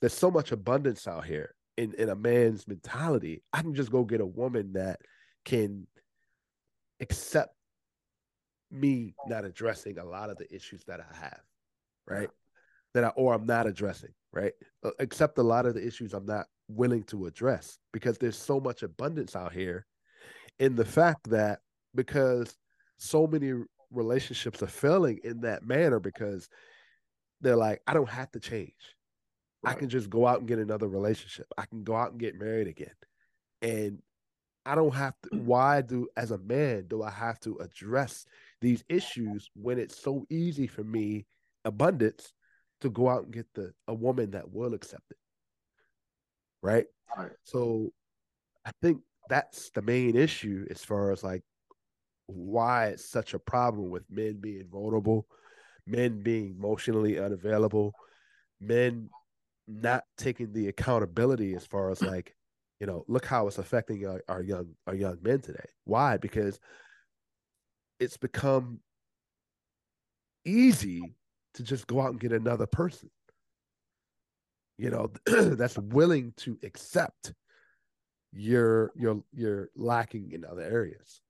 [0.00, 4.04] there's so much abundance out here in in a man's mentality i can just go
[4.04, 5.00] get a woman that
[5.44, 5.86] can
[7.00, 7.54] accept
[8.70, 11.40] me not addressing a lot of the issues that i have
[12.06, 12.30] right
[12.94, 14.52] that I or I'm not addressing, right?
[14.98, 18.82] Accept a lot of the issues I'm not willing to address because there's so much
[18.82, 19.86] abundance out here
[20.58, 21.60] in the fact that
[21.94, 22.56] because
[22.96, 23.52] so many
[23.90, 26.48] relationships are failing in that manner because
[27.40, 28.74] they're like, I don't have to change.
[29.62, 29.76] Right.
[29.76, 31.46] I can just go out and get another relationship.
[31.58, 32.94] I can go out and get married again.
[33.62, 33.98] And
[34.64, 35.44] I don't have to mm.
[35.44, 38.26] why do as a man do I have to address
[38.60, 41.26] these issues when it's so easy for me
[41.64, 42.32] abundance
[42.80, 45.16] to go out and get the a woman that will accept it.
[46.62, 46.86] Right?
[47.16, 47.32] right.
[47.44, 47.92] So
[48.64, 51.42] I think that's the main issue as far as like
[52.26, 55.26] why it's such a problem with men being vulnerable,
[55.86, 57.92] men being emotionally unavailable,
[58.60, 59.08] men
[59.70, 62.34] not taking the accountability as far as like,
[62.80, 65.66] you know, look how it's affecting our, our young our young men today.
[65.84, 66.16] Why?
[66.16, 66.58] Because
[67.98, 68.80] it's become
[70.44, 71.14] easy
[71.54, 73.10] to just go out and get another person
[74.80, 77.34] you know that's willing to accept
[78.32, 81.20] your your your lacking in other areas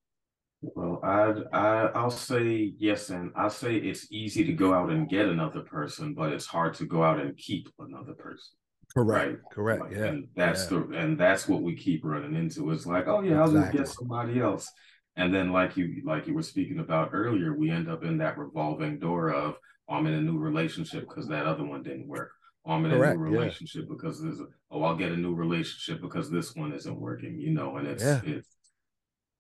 [0.63, 5.09] well i i i'll say yes and i'll say it's easy to go out and
[5.09, 8.53] get another person but it's hard to go out and keep another person
[8.95, 9.39] correct right?
[9.53, 10.79] correct like, yeah and that's yeah.
[10.79, 13.89] the and that's what we keep running into it's like oh yeah i'll just get
[13.89, 14.71] somebody else
[15.17, 18.37] and then like you like you were speaking about earlier we end up in that
[18.37, 19.57] revolving door of
[19.91, 22.31] I'm in a new relationship because that other one didn't work.
[22.65, 23.95] Or I'm in Correct, a new relationship yeah.
[23.95, 27.51] because there's a, oh, I'll get a new relationship because this one isn't working, you
[27.51, 28.21] know, and it's yeah.
[28.25, 28.49] it's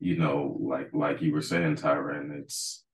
[0.00, 2.84] you know, like like you were saying, Tyron, it's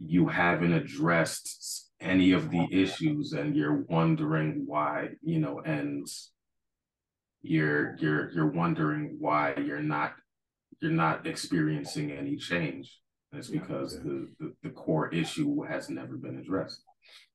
[0.00, 6.06] you haven't addressed any of the oh, issues and you're wondering why, you know, and
[7.42, 10.14] you're you're you're wondering why you're not
[10.80, 12.98] you're not experiencing any change.
[13.30, 14.00] And it's because yeah.
[14.04, 16.82] the, the, the core issue has never been addressed.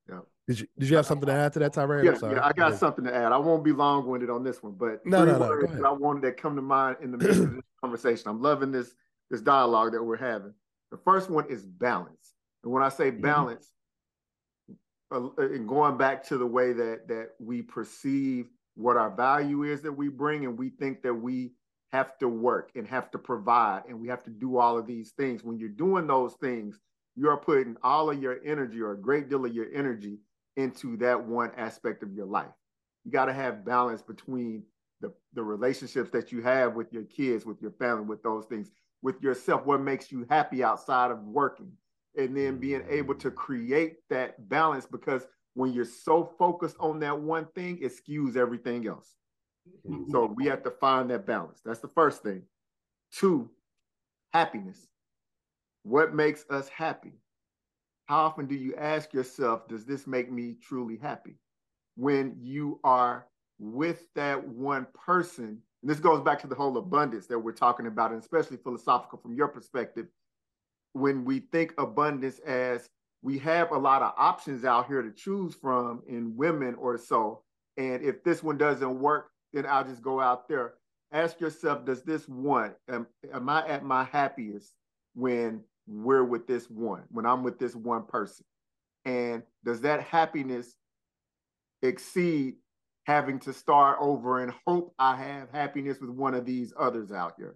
[0.10, 0.20] Yeah.
[0.48, 2.04] Did you did you have something to add to that, Tyron?
[2.04, 3.32] Yeah, yeah, I got something to add.
[3.32, 5.62] I won't be long winded on this one, but no, no, no.
[5.62, 5.84] Go ahead.
[5.84, 8.30] I wanted that come to mind in the midst of this conversation.
[8.30, 8.94] I'm loving this
[9.30, 10.54] this dialogue that we're having.
[10.92, 13.22] The first one is balance, and when I say mm-hmm.
[13.22, 13.72] balance,
[15.12, 15.26] mm-hmm.
[15.40, 19.82] uh, and going back to the way that that we perceive what our value is
[19.82, 21.54] that we bring, and we think that we
[21.96, 25.12] have to work and have to provide and we have to do all of these
[25.12, 25.44] things.
[25.44, 26.78] When you're doing those things,
[27.16, 30.20] you are putting all of your energy or a great deal of your energy
[30.58, 32.52] into that one aspect of your life.
[33.06, 34.64] You got to have balance between
[35.00, 38.72] the, the relationships that you have with your kids, with your family, with those things,
[39.06, 41.72] with yourself, what makes you happy outside of working,
[42.18, 47.18] and then being able to create that balance because when you're so focused on that
[47.18, 49.16] one thing, it skews everything else.
[49.88, 50.12] Mm-hmm.
[50.12, 51.62] So we have to find that balance.
[51.64, 52.42] That's the first thing.
[53.12, 53.52] Two,
[54.34, 54.88] happiness.
[55.84, 57.14] What makes us happy?
[58.08, 61.36] How often do you ask yourself, does this make me truly happy?
[61.96, 63.28] When you are
[63.60, 67.86] with that one person, and this goes back to the whole abundance that we're talking
[67.86, 70.08] about, and especially philosophical from your perspective.
[70.94, 72.90] When we think abundance as
[73.22, 77.44] we have a lot of options out here to choose from in women or so,
[77.78, 80.74] and if this one doesn't work, then I'll just go out there.
[81.12, 84.74] Ask yourself, does this one, am, am I at my happiest
[85.14, 88.44] when we're with this one, when I'm with this one person?
[89.06, 90.74] And does that happiness
[91.84, 92.56] exceed
[93.06, 97.34] having to start over and hope I have happiness with one of these others out
[97.38, 97.56] here?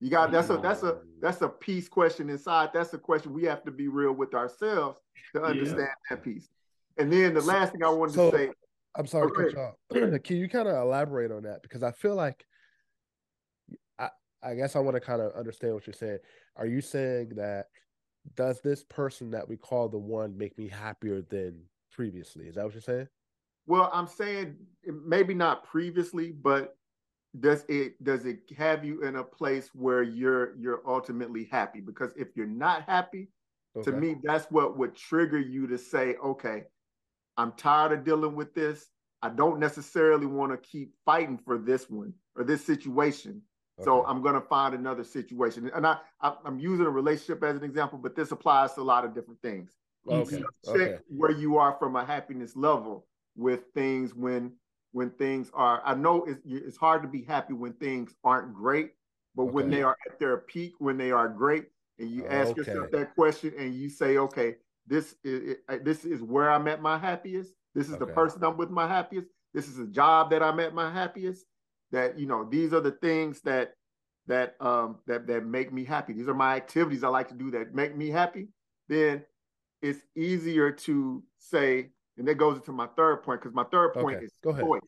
[0.00, 1.00] You got that's a that's a mm.
[1.20, 2.70] that's a piece question inside.
[2.74, 4.98] That's a question we have to be real with ourselves
[5.34, 6.16] to understand yeah.
[6.16, 6.48] that piece.
[6.98, 8.50] And then the last thing I wanted so, to say
[8.96, 10.22] I'm sorry to cut you off.
[10.24, 11.62] Can you kind of elaborate on that?
[11.62, 12.44] Because I feel like
[13.98, 14.08] I
[14.42, 16.18] I guess I want to kind of understand what you're saying.
[16.56, 17.66] Are you saying that
[18.34, 21.62] does this person that we call the one make me happier than
[21.92, 22.46] previously?
[22.46, 23.08] Is that what you're saying?
[23.66, 26.76] Well, I'm saying maybe not previously, but
[27.40, 31.80] does it does it have you in a place where you're you're ultimately happy?
[31.80, 33.28] Because if you're not happy,
[33.76, 33.90] okay.
[33.90, 36.64] to me, that's what would trigger you to say, okay,
[37.36, 38.88] I'm tired of dealing with this.
[39.22, 43.40] I don't necessarily want to keep fighting for this one or this situation.
[43.78, 43.84] Okay.
[43.84, 45.70] So I'm going to find another situation.
[45.74, 48.82] And I, I, am using a relationship as an example, but this applies to a
[48.82, 49.72] lot of different things.
[50.06, 50.42] Okay.
[50.64, 50.98] check okay.
[51.08, 53.06] where you are from a happiness level
[53.36, 54.52] with things when
[54.92, 55.82] when things are.
[55.84, 58.92] I know it's, it's hard to be happy when things aren't great,
[59.34, 59.52] but okay.
[59.52, 61.66] when they are at their peak, when they are great,
[61.98, 62.58] and you ask okay.
[62.58, 64.56] yourself that question and you say, okay,
[64.86, 67.52] this is this is where I'm at my happiest.
[67.74, 68.04] This is okay.
[68.06, 69.28] the person I'm with my happiest.
[69.54, 71.46] This is a job that I'm at my happiest.
[71.90, 73.74] That you know, these are the things that
[74.26, 76.12] that um that that make me happy.
[76.12, 78.48] These are my activities I like to do that make me happy.
[78.88, 79.24] Then
[79.80, 84.16] it's easier to say, and that goes into my third point because my third point
[84.16, 84.26] okay.
[84.26, 84.64] is Go ahead.
[84.64, 84.80] choice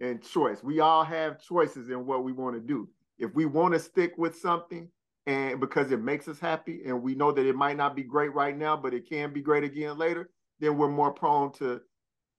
[0.00, 0.62] and choice.
[0.62, 2.88] We all have choices in what we want to do.
[3.18, 4.88] If we want to stick with something,
[5.26, 8.34] and because it makes us happy and we know that it might not be great
[8.34, 10.30] right now but it can be great again later
[10.60, 11.80] then we're more prone to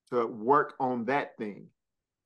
[0.10, 1.68] to work on that thing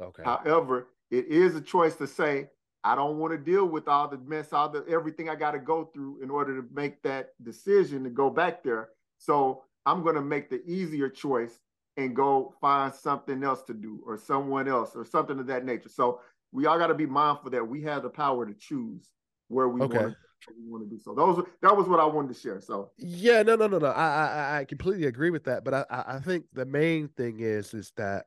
[0.02, 2.50] okay however it is a choice to say
[2.84, 5.60] i don't want to deal with all the mess all the everything i got to
[5.60, 10.16] go through in order to make that decision to go back there so i'm going
[10.16, 11.60] to make the easier choice
[11.98, 15.90] and go find something else to do or someone else or something of that nature
[15.90, 16.22] so
[16.52, 19.12] we all got to be mindful that we have the power to choose
[19.50, 19.98] where we okay.
[19.98, 20.18] want to
[20.48, 21.02] we want to do.
[21.02, 22.62] So those that was what I wanted to share.
[22.62, 23.88] So yeah, no, no, no, no.
[23.88, 25.64] I I, I completely agree with that.
[25.64, 28.26] But I I think the main thing is is that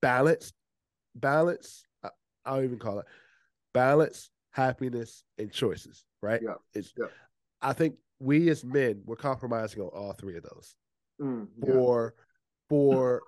[0.00, 0.52] balance,
[1.14, 1.84] balance.
[2.44, 3.06] I'll even call it
[3.72, 6.04] balance, happiness, and choices.
[6.22, 6.40] Right?
[6.42, 6.54] Yeah.
[6.74, 6.92] It's.
[6.98, 7.06] Yeah.
[7.62, 10.74] I think we as men we're compromising on all three of those.
[11.20, 11.72] Mm, yeah.
[11.72, 12.14] For
[12.68, 13.22] for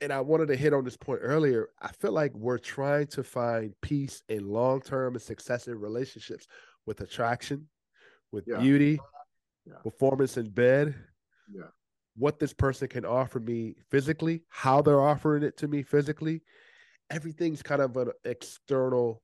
[0.00, 1.68] and I wanted to hit on this point earlier.
[1.80, 6.46] I feel like we're trying to find peace in long term and successive relationships
[6.86, 7.68] with attraction,
[8.32, 8.58] with yeah.
[8.58, 8.98] beauty,
[9.66, 9.74] yeah.
[9.82, 10.94] performance in bed,
[11.52, 11.64] yeah.
[12.16, 16.42] what this person can offer me physically, how they're offering it to me physically.
[17.10, 19.20] Everything's kind of an external.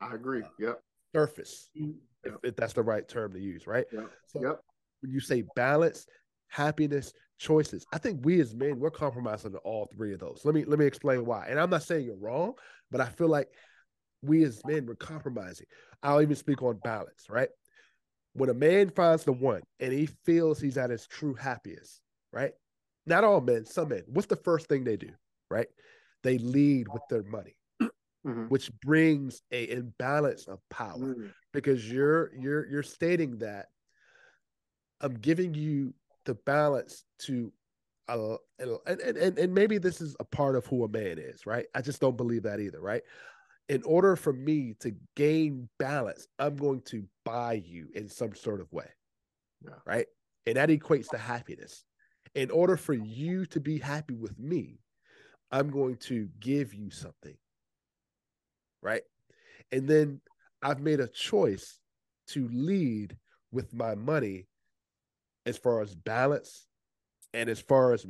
[0.00, 0.42] I agree.
[0.58, 0.80] Yep.
[1.14, 1.90] Surface, yep.
[2.24, 3.84] If, if, that's the right term to use, right?
[3.92, 4.10] Yep.
[4.26, 4.60] So yep.
[5.02, 6.06] when you say balance,
[6.52, 7.84] happiness, choices.
[7.92, 10.42] I think we as men, we're compromising on all three of those.
[10.44, 11.46] Let me let me explain why.
[11.48, 12.54] And I'm not saying you're wrong,
[12.90, 13.48] but I feel like
[14.22, 15.66] we as men we're compromising.
[16.02, 17.48] I'll even speak on balance, right?
[18.34, 22.00] When a man finds the one and he feels he's at his true happiest,
[22.32, 22.52] right?
[23.06, 24.02] Not all men, some men.
[24.06, 25.10] What's the first thing they do,
[25.50, 25.68] right?
[26.22, 27.56] They lead with their money.
[28.24, 28.44] Mm-hmm.
[28.44, 31.26] which brings a imbalance of power mm-hmm.
[31.52, 33.66] because you're you're you're stating that
[35.00, 35.92] I'm giving you
[36.24, 37.52] the balance to
[38.08, 41.66] uh, and, and and maybe this is a part of who a man is, right?
[41.74, 43.02] I just don't believe that either, right?
[43.68, 48.60] In order for me to gain balance, I'm going to buy you in some sort
[48.60, 48.88] of way,
[49.64, 49.76] yeah.
[49.86, 50.06] right?
[50.46, 51.84] And that equates to happiness.
[52.34, 54.80] In order for you to be happy with me,
[55.52, 57.36] I'm going to give you something,
[58.82, 59.02] right?
[59.70, 60.20] And then
[60.60, 61.78] I've made a choice
[62.28, 63.16] to lead
[63.52, 64.48] with my money
[65.46, 66.66] as far as balance
[67.34, 68.06] and as far as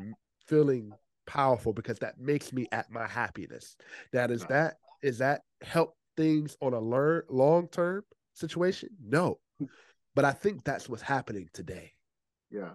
[0.46, 0.92] feeling
[1.26, 3.76] powerful because that makes me at my happiness.
[4.12, 8.04] Now, does that is that help things on a learn long term
[8.34, 8.90] situation?
[9.04, 9.38] No,
[10.14, 11.92] but I think that's what's happening today.
[12.50, 12.72] Yeah.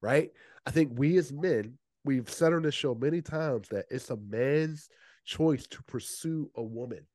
[0.00, 0.30] Right.
[0.64, 4.16] I think we as men, we've said on the show many times that it's a
[4.16, 4.88] man's
[5.24, 7.06] choice to pursue a woman,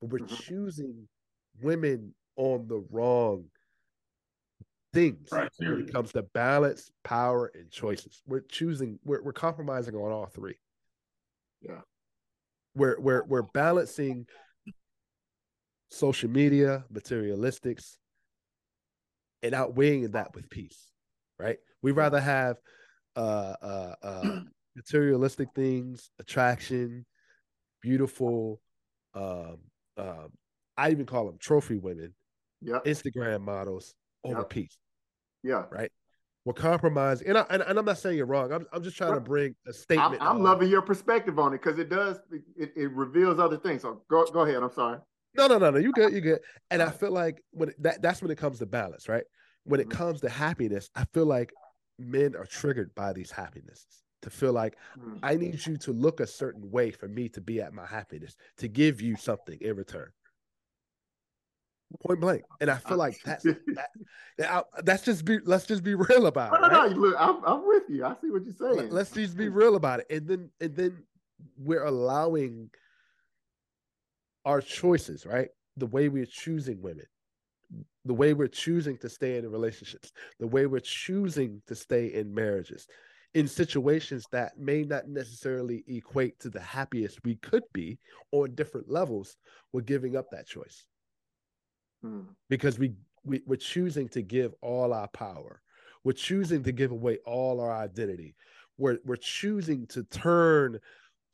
[0.00, 0.34] but we're mm-hmm.
[0.34, 1.08] choosing
[1.62, 3.44] women on the wrong
[4.96, 8.22] things right, when it comes to balance, power, and choices.
[8.26, 10.56] We're choosing, we're, we're compromising on all three.
[11.60, 11.80] Yeah.
[12.74, 14.26] We're, we're, we're balancing
[15.90, 17.96] social media, materialistics,
[19.42, 20.90] and outweighing that with peace,
[21.38, 21.58] right?
[21.82, 22.56] We'd rather have
[23.14, 24.40] uh, uh, uh,
[24.76, 27.06] materialistic things, attraction,
[27.82, 28.60] beautiful,
[29.14, 29.58] um,
[29.96, 30.28] um,
[30.76, 32.14] I even call them trophy women,
[32.60, 33.94] yeah, Instagram models
[34.24, 34.50] over yep.
[34.50, 34.76] peace.
[35.42, 35.64] Yeah.
[35.70, 35.90] Right.
[36.44, 38.52] We're compromising, and, I, and, and I'm not saying you're wrong.
[38.52, 40.22] I'm, I'm just trying to bring a statement.
[40.22, 42.20] I'm, I'm loving your perspective on it because it does
[42.56, 43.82] it, it reveals other things.
[43.82, 44.62] So go go ahead.
[44.62, 44.98] I'm sorry.
[45.36, 45.78] No, no, no, no.
[45.78, 46.12] You good.
[46.12, 46.38] You good.
[46.70, 49.24] And I feel like when that that's when it comes to balance, right?
[49.64, 49.98] When it mm-hmm.
[49.98, 51.52] comes to happiness, I feel like
[51.98, 55.16] men are triggered by these happinesses to feel like mm-hmm.
[55.24, 58.36] I need you to look a certain way for me to be at my happiness,
[58.58, 60.10] to give you something in return
[62.00, 62.42] point blank.
[62.60, 63.44] And I feel uh, like that's
[64.38, 66.60] that, that's just be let's just be real about it.
[66.60, 66.90] No, no, right?
[66.90, 66.96] no.
[66.96, 68.04] Look, I'm, I'm with you.
[68.04, 68.90] I see what you're saying.
[68.90, 71.02] Let's just be real about it, and then and then
[71.58, 72.70] we're allowing
[74.44, 75.48] our choices, right?
[75.76, 77.06] The way we're choosing women,
[78.04, 82.32] the way we're choosing to stay in relationships, the way we're choosing to stay in
[82.32, 82.86] marriages,
[83.34, 87.98] in situations that may not necessarily equate to the happiest we could be
[88.32, 89.36] on different levels,
[89.72, 90.86] we're giving up that choice
[92.06, 92.24] mm.
[92.48, 92.92] because we,
[93.24, 95.60] we we're choosing to give all our power.
[96.04, 98.34] We're choosing to give away all our identity.
[98.78, 100.78] We're we're choosing to turn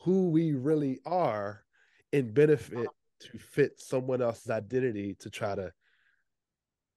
[0.01, 1.63] who we really are
[2.13, 2.89] in benefit
[3.21, 5.73] to fit someone else's identity to try to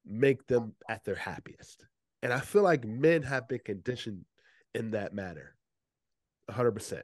[0.05, 1.86] make them at their happiest.
[2.23, 4.26] And I feel like men have been conditioned
[4.73, 5.55] in that manner.
[6.49, 7.01] 100%.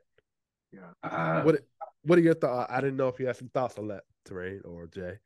[0.72, 0.80] Yeah.
[1.04, 1.62] Uh, what
[2.04, 2.72] what are your thoughts?
[2.72, 5.20] I didn't know if you had some thoughts on that, Tyran or Jay.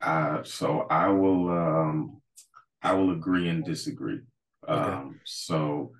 [0.00, 2.20] Uh, so I will um,
[2.82, 4.20] I will agree and disagree.
[4.68, 4.72] Okay.
[4.72, 5.92] Um, so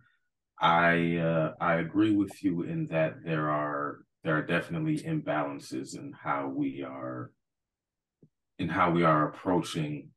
[0.60, 6.12] I uh, I agree with you in that there are there are definitely imbalances in
[6.12, 7.30] how we are
[8.58, 10.08] in how we are approaching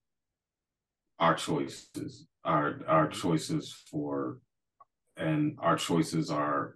[1.19, 4.39] our choices our our choices for
[5.17, 6.73] and our choices are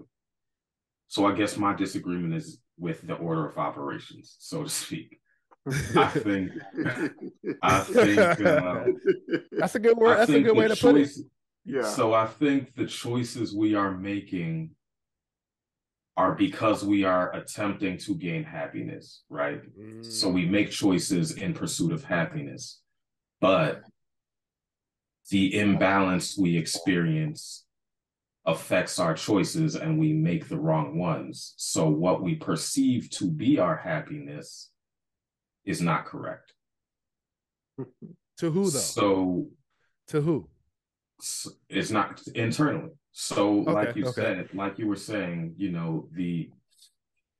[1.07, 5.19] so i guess my disagreement is with the order of operations so to speak
[5.65, 6.51] I think.
[7.61, 8.19] I think.
[8.19, 8.95] Um,
[9.51, 10.17] That's a good word.
[10.17, 11.31] That's a good way to choice, put it.
[11.65, 11.83] Yeah.
[11.83, 14.71] So I think the choices we are making
[16.17, 19.61] are because we are attempting to gain happiness, right?
[19.79, 20.05] Mm.
[20.05, 22.81] So we make choices in pursuit of happiness,
[23.41, 23.81] but
[25.29, 27.65] the imbalance we experience
[28.45, 31.53] affects our choices and we make the wrong ones.
[31.55, 34.72] So what we perceive to be our happiness
[35.65, 36.53] is not correct.
[38.37, 38.79] to who though?
[38.79, 39.47] So
[40.07, 40.49] to who?
[41.69, 42.91] It's not internally.
[43.11, 44.21] So okay, like you okay.
[44.21, 46.49] said, like you were saying, you know, the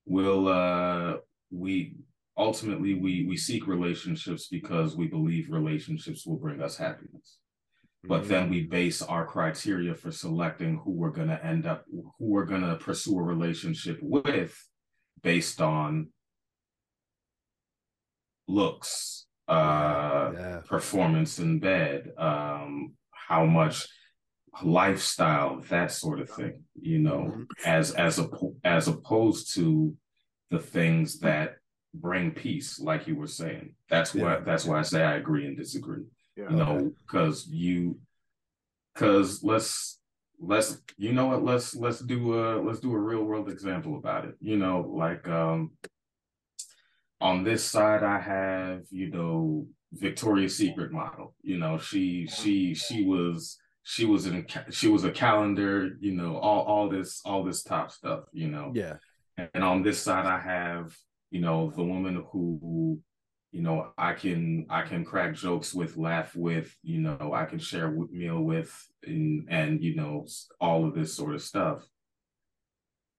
[0.06, 1.18] will uh
[1.52, 1.96] we
[2.38, 7.38] ultimately we we seek relationships because we believe relationships will bring us happiness
[8.06, 8.30] but mm-hmm.
[8.30, 12.46] then we base our criteria for selecting who we're going to end up who we're
[12.46, 14.58] going to pursue a relationship with
[15.22, 16.10] based on
[18.48, 20.60] looks, uh, yeah.
[20.68, 23.88] performance in bed, um, how much
[24.64, 26.64] lifestyle, that sort of thing.
[26.80, 27.44] You know, mm-hmm.
[27.66, 28.28] as as a
[28.64, 29.96] as opposed to
[30.50, 31.56] the things that
[31.94, 33.76] bring peace, like you were saying.
[33.90, 34.24] That's yeah.
[34.24, 36.04] what that's why I say I agree and disagree.
[36.36, 38.00] Yeah, you know, because you
[38.94, 40.00] because let's
[40.40, 44.26] let's you know what let's let's do a let's do a real world example about
[44.26, 44.36] it.
[44.40, 45.72] You know, like um
[47.24, 51.34] on this side I have, you know, Victoria's Secret model.
[51.42, 56.36] You know, she she she was she was in she was a calendar, you know,
[56.38, 58.74] all all this all this top stuff, you know.
[58.76, 58.98] Yeah.
[59.54, 60.96] And on this side I have,
[61.32, 63.00] you know, the woman who
[63.54, 67.60] you know, I can I can crack jokes with, laugh with, you know, I can
[67.60, 70.26] share a meal with and and you know,
[70.60, 71.88] all of this sort of stuff.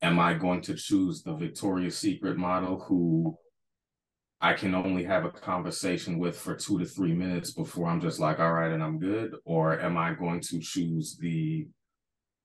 [0.02, 3.38] Am I going to choose the Victoria's Secret model who
[4.44, 8.20] I can only have a conversation with for two to three minutes before I'm just
[8.20, 9.34] like, all right, and I'm good?
[9.46, 11.66] Or am I going to choose the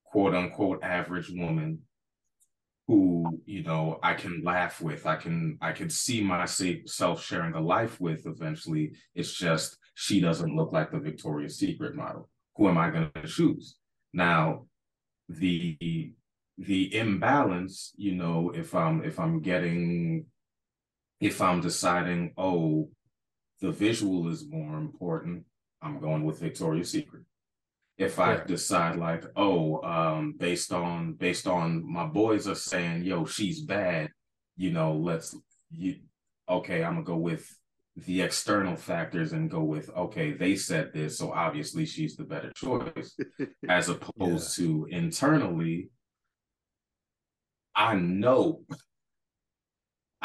[0.06, 1.80] quote unquote average woman
[2.88, 7.60] who, you know, I can laugh with, I can I can see myself sharing a
[7.60, 8.94] life with eventually.
[9.14, 12.30] It's just she doesn't look like the Victoria's Secret model.
[12.56, 13.76] Who am I gonna choose?
[14.14, 14.68] Now,
[15.28, 16.14] the
[16.58, 20.28] the imbalance, you know, if I'm if I'm getting
[21.20, 22.90] if I'm deciding, oh,
[23.62, 25.44] the visual is more important,
[25.82, 27.24] I'm going with Victoria's Secret.
[27.98, 33.26] If I decide like, oh, um, based on based on my boys are saying, yo,
[33.26, 34.10] she's bad,
[34.56, 35.36] you know, let's
[35.70, 35.98] you
[36.48, 37.54] okay, I'm gonna go with
[37.98, 42.54] the external factors and go with okay, they said this, so obviously she's the better
[42.56, 43.18] choice,
[43.70, 44.66] as opposed yeah.
[44.66, 45.90] to internally.
[47.76, 48.62] I know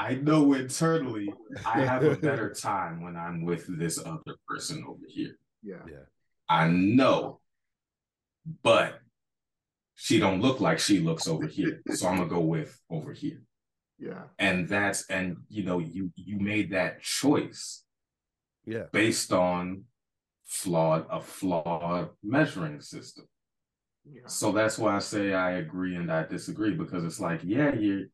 [0.05, 1.32] I know internally
[1.64, 5.38] I have a better time when I'm with this other person over here.
[5.62, 5.82] Yeah.
[5.88, 6.05] Yeah.
[6.46, 7.40] I know.
[8.62, 9.00] But
[9.94, 11.80] she don't look like she looks over here.
[11.94, 13.40] So I'm gonna go with over here.
[13.98, 14.24] Yeah.
[14.38, 17.84] And that's and you know, you you made that choice.
[18.66, 18.84] Yeah.
[18.92, 19.84] Based on
[20.44, 23.24] flawed a flawed measuring system.
[24.05, 24.26] Yeah.
[24.26, 28.09] So that's why I say I agree and I disagree because it's like, yeah, you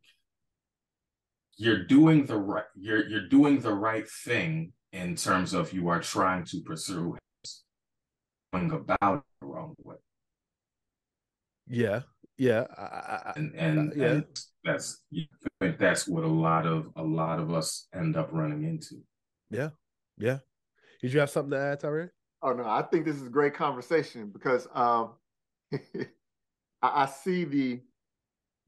[1.57, 6.01] you're doing the right you're you're doing the right thing in terms of you are
[6.01, 7.17] trying to pursue
[8.53, 9.97] going about the wrong way.
[11.67, 12.01] Yeah,
[12.37, 14.07] yeah, I, I, and and, uh, yeah.
[14.07, 14.25] and
[14.65, 15.27] that's I
[15.61, 18.97] think that's what a lot of a lot of us end up running into.
[19.51, 19.71] Yeah,
[20.19, 20.39] yeah.
[21.01, 22.09] Did you have something to add, Tyree?
[22.43, 25.13] Oh no, I think this is a great conversation because um,
[25.73, 25.79] I,
[26.83, 27.81] I see the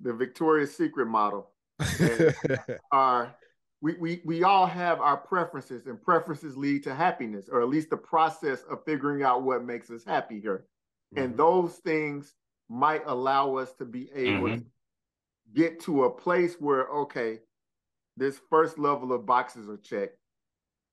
[0.01, 1.52] the Victoria's Secret model
[2.93, 3.35] are
[3.83, 7.91] we, we we all have our preferences and preferences lead to happiness or at least
[7.91, 10.67] the process of figuring out what makes us happy here
[11.15, 11.25] mm-hmm.
[11.25, 12.35] and those things
[12.71, 14.59] might allow us to be able mm-hmm.
[14.59, 14.65] to
[15.55, 17.41] get to a place where okay
[18.17, 20.17] this first level of boxes are checked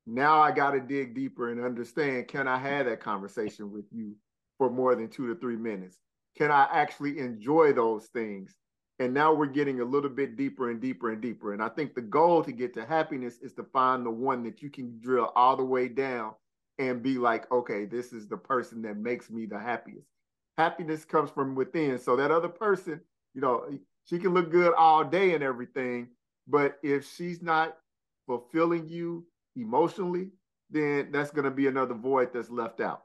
[0.08, 4.16] now i got to dig deeper and understand can i have that conversation with you
[4.58, 5.98] for more than two to three minutes
[6.36, 8.56] can i actually enjoy those things
[9.00, 11.54] and now we're getting a little bit deeper and deeper and deeper.
[11.54, 14.62] And I think the goal to get to happiness is to find the one that
[14.62, 16.34] you can drill all the way down
[16.78, 20.08] and be like, okay, this is the person that makes me the happiest.
[20.58, 21.98] Happiness comes from within.
[21.98, 23.00] So that other person,
[23.34, 23.70] you know,
[24.06, 26.10] she can look good all day and everything,
[26.48, 27.78] but if she's not
[28.28, 29.26] fulfilling you
[29.56, 30.30] emotionally,
[30.70, 33.04] then that's going to be another void that's left out.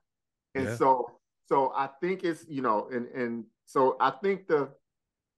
[0.56, 0.76] And yeah.
[0.76, 4.70] so, so I think it's, you know, and and so I think the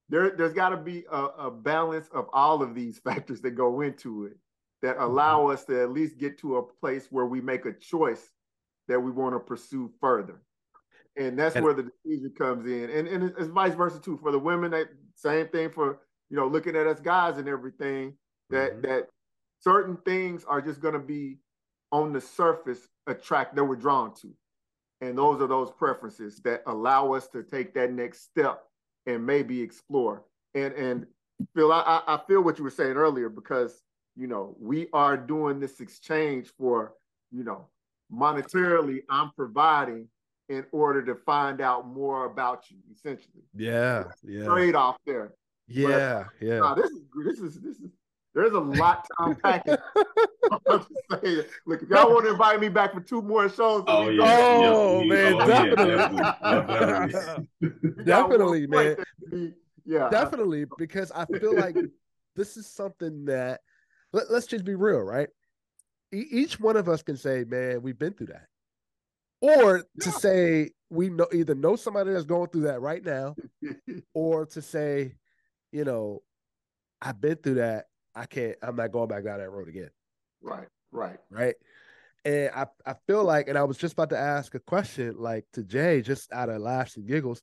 [0.08, 3.80] there, there's got to be a, a, balance of all of these factors that go
[3.80, 4.36] into it
[4.82, 5.52] that allow mm-hmm.
[5.52, 8.30] us to at least get to a place where we make a choice
[8.88, 10.40] that we want to pursue further.
[11.16, 12.90] And that's and, where the decision comes in.
[12.90, 14.18] And, and it's vice versa too.
[14.18, 18.14] For the women, that same thing for, you know, looking at us guys and everything,
[18.50, 18.82] that mm-hmm.
[18.82, 19.08] that
[19.60, 21.38] certain things are just gonna be
[21.90, 24.32] on the surface attract that we're drawn to.
[25.00, 28.64] And those are those preferences that allow us to take that next step
[29.06, 30.24] and maybe explore.
[30.54, 31.06] And and
[31.54, 33.82] Phil, I, I feel what you were saying earlier because
[34.16, 36.94] you know we are doing this exchange for
[37.30, 37.68] you know
[38.12, 40.08] monetarily I'm providing
[40.48, 43.42] in order to find out more about you essentially.
[43.54, 44.44] Yeah, yeah.
[44.44, 45.34] Trade off there.
[45.68, 46.74] Yeah, but, yeah.
[46.76, 47.90] this is this is this is
[48.36, 49.66] there's a lot to unpack.
[50.68, 55.02] Look, if y'all want to invite me back for two more shows, oh, yeah, oh
[55.02, 57.38] yeah, man, oh, definitely, yeah,
[58.04, 58.96] definitely, definitely man,
[59.86, 61.76] yeah, definitely, because I feel like
[62.36, 63.60] this is something that
[64.12, 65.28] let, us just be real, right?
[66.12, 68.46] E- each one of us can say, "Man, we've been through that,"
[69.40, 73.34] or to say we know either know somebody that's going through that right now,
[74.14, 75.14] or to say,
[75.72, 76.22] you know,
[77.00, 77.86] I've been through that
[78.16, 78.56] I can't.
[78.62, 79.90] I'm not going back down that road again.
[80.42, 80.66] Right.
[80.90, 81.18] Right.
[81.30, 81.54] Right.
[82.24, 85.44] And I, I feel like, and I was just about to ask a question like
[85.52, 87.42] to Jay, just out of laughs and giggles.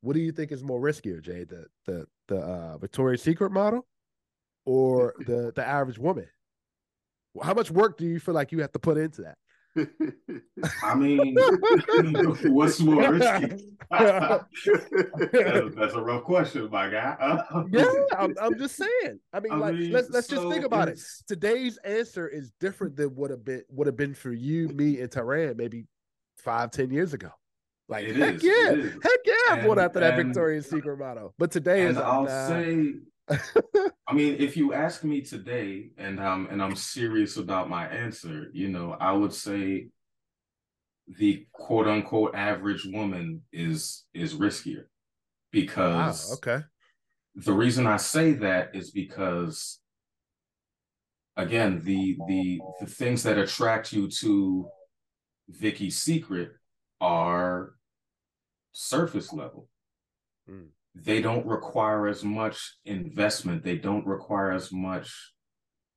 [0.00, 1.44] What do you think is more riskier, Jay?
[1.44, 3.86] The the the uh, Victoria's Secret model
[4.64, 6.26] or the the average woman?
[7.42, 9.38] How much work do you feel like you have to put into that?
[10.82, 11.34] I mean,
[12.44, 13.74] what's more risky?
[13.90, 17.44] that's, a rough question, my guy.
[17.70, 17.84] yeah,
[18.18, 19.20] I'm, I'm, just saying.
[19.32, 21.00] I mean, I like mean, let's let's so just think about it.
[21.26, 25.10] Today's answer is different than what have been would have been for you, me, and
[25.10, 25.86] Tyran maybe
[26.38, 27.30] five, ten years ago.
[27.88, 31.34] Like it heck is, yeah, heck yeah, I'm going after that Victoria's Secret motto.
[31.38, 32.48] But today is uh, I'll nah.
[32.48, 32.94] say
[33.28, 38.50] I mean, if you ask me today, and um, and I'm serious about my answer,
[38.52, 39.88] you know, I would say
[41.08, 44.84] the quote unquote average woman is is riskier
[45.50, 46.64] because wow, okay.
[47.36, 49.80] The reason I say that is because
[51.36, 54.68] again, the the the things that attract you to
[55.48, 56.52] Vicky's secret
[57.00, 57.74] are
[58.72, 59.68] surface level.
[60.48, 63.64] Mm they don't require as much investment.
[63.64, 65.12] They don't require as much,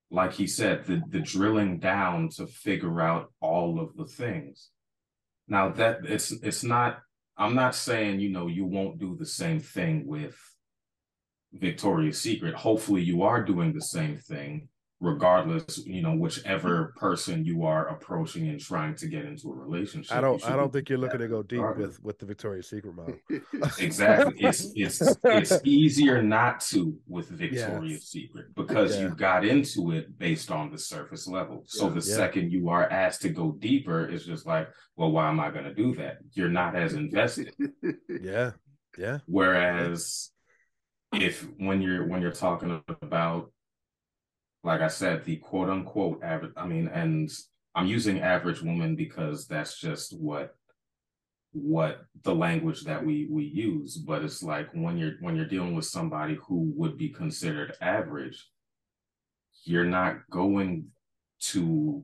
[0.10, 4.70] like he said, the, the drilling down to figure out all of the things.
[5.48, 7.00] Now that it's it's not
[7.38, 10.36] I'm not saying, you know, you won't do the same thing with
[11.54, 12.56] Victoria's Secret.
[12.56, 14.68] Hopefully you are doing the same thing
[15.00, 17.00] regardless you know whichever mm-hmm.
[17.00, 20.74] person you are approaching and trying to get into a relationship i don't i don't
[20.74, 23.16] think you're looking to go deep with with the victoria's secret model.
[23.80, 24.36] Exactly.
[24.40, 28.04] It's it's it's easier not to with victoria's yes.
[28.04, 29.04] secret because yeah.
[29.04, 31.64] you got into it based on the surface level.
[31.66, 31.94] So yeah.
[31.94, 32.16] the yeah.
[32.16, 35.66] second you are asked to go deeper it's just like well why am i going
[35.66, 36.18] to do that?
[36.34, 37.54] You're not as invested.
[38.22, 38.52] Yeah.
[38.98, 39.20] Yeah.
[39.28, 40.32] Whereas
[41.14, 43.52] if when you're when you're talking about
[44.68, 46.52] like I said, the quote unquote average.
[46.58, 47.32] I mean, and
[47.74, 50.56] I'm using average woman because that's just what
[51.54, 53.96] what the language that we we use.
[53.96, 58.46] But it's like when you're when you're dealing with somebody who would be considered average,
[59.64, 60.88] you're not going
[61.52, 62.04] to.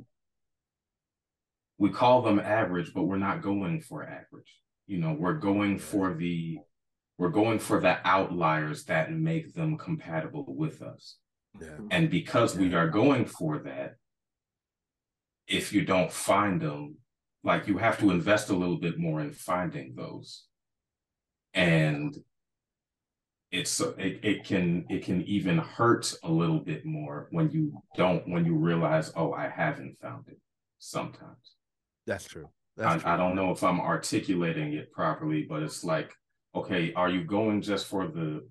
[1.78, 4.62] We call them average, but we're not going for average.
[4.88, 6.60] You know, we're going for the
[7.18, 11.18] we're going for the outliers that make them compatible with us.
[11.60, 11.68] Yeah.
[11.92, 12.62] And because yeah.
[12.62, 13.96] we are going for that,
[15.48, 16.96] if you don't find them,
[17.44, 20.46] like you have to invest a little bit more in finding those.
[21.54, 22.16] And
[23.52, 28.28] it's it, it can it can even hurt a little bit more when you don't
[28.28, 30.40] when you realize oh I haven't found it
[30.80, 31.56] sometimes.
[32.08, 32.50] That's true.
[32.76, 33.12] That's I, true.
[33.12, 36.12] I don't know if I'm articulating it properly, but it's like
[36.56, 38.48] okay, are you going just for the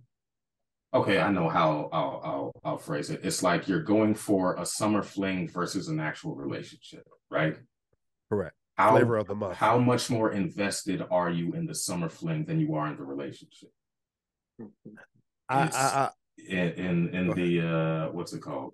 [0.95, 3.21] Okay, I know how I'll, I'll, I'll phrase it.
[3.25, 7.57] It's like you're going for a summer fling versus an actual relationship, right?
[8.31, 8.55] Correct.
[8.77, 9.57] How, Flavor of the month.
[9.57, 13.05] How much more invested are you in the summer fling than you are in the
[13.05, 13.71] relationship?
[15.49, 16.11] I, I, I,
[16.49, 18.73] in in, in the uh what's it called?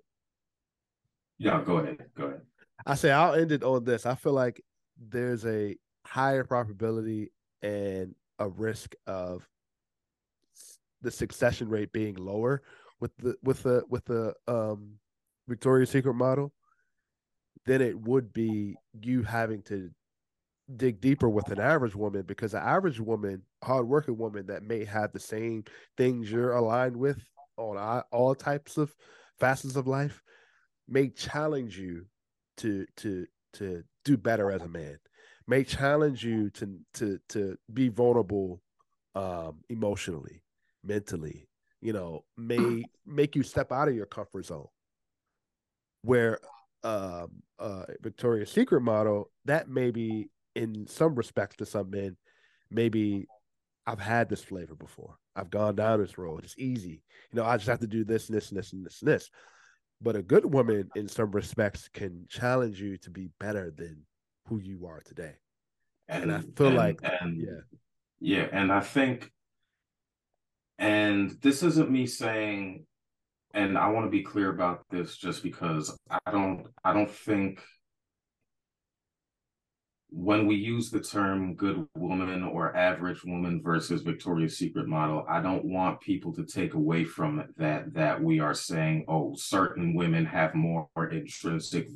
[1.37, 2.05] Yeah, go ahead.
[2.15, 2.41] Go ahead.
[2.85, 4.05] I say I'll end it on this.
[4.05, 4.61] I feel like
[4.97, 5.75] there's a
[6.05, 7.31] higher probability
[7.61, 9.47] and a risk of
[11.01, 12.61] the succession rate being lower
[12.99, 14.93] with the with the with the um
[15.47, 16.53] Victoria's Secret model
[17.65, 19.89] than it would be you having to
[20.75, 25.11] dig deeper with an average woman because an average woman, hardworking woman that may have
[25.11, 25.63] the same
[25.97, 27.19] things you're aligned with
[27.57, 28.95] on all types of
[29.39, 30.23] facets of life
[30.87, 32.05] may challenge you
[32.57, 34.97] to to to do better as a man
[35.47, 38.61] may challenge you to to to be vulnerable
[39.15, 40.41] um emotionally
[40.89, 41.47] mentally,
[41.79, 44.67] you know, may make you step out of your comfort zone.
[46.01, 46.39] Where
[46.83, 52.17] um uh Victoria's Secret model, that maybe in some respects to some men,
[52.71, 53.27] maybe
[53.85, 55.15] I've had this flavor before.
[55.35, 56.43] I've gone down this road.
[56.43, 57.03] It's easy.
[57.31, 59.09] You know, I just have to do this and this and this and this and
[59.09, 59.29] this.
[60.01, 64.05] But a good woman, in some respects, can challenge you to be better than
[64.47, 65.35] who you are today.
[66.07, 67.61] And, and I feel and, like, and, yeah,
[68.19, 69.31] yeah, and I think
[70.79, 72.85] and this isn't me saying,
[73.53, 77.61] and I want to be clear about this just because I don't I don't think
[80.11, 85.41] when we use the term good woman or average woman versus Victoria's Secret model, I
[85.41, 90.25] don't want people to take away from that that we are saying, oh, certain women
[90.25, 91.89] have more intrinsic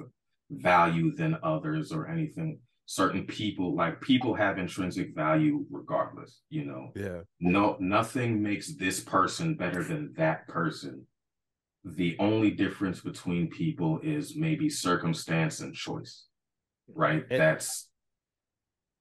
[0.52, 6.92] value than others or anything certain people like people have intrinsic value regardless you know
[6.96, 11.08] yeah no nothing makes this person better than that person
[11.86, 16.28] the only difference between people is maybe circumstance and choice,
[16.88, 17.26] right?
[17.30, 17.90] And, That's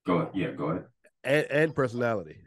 [0.07, 0.31] go ahead.
[0.35, 0.85] Yeah, go ahead.
[1.23, 2.39] And, and personality.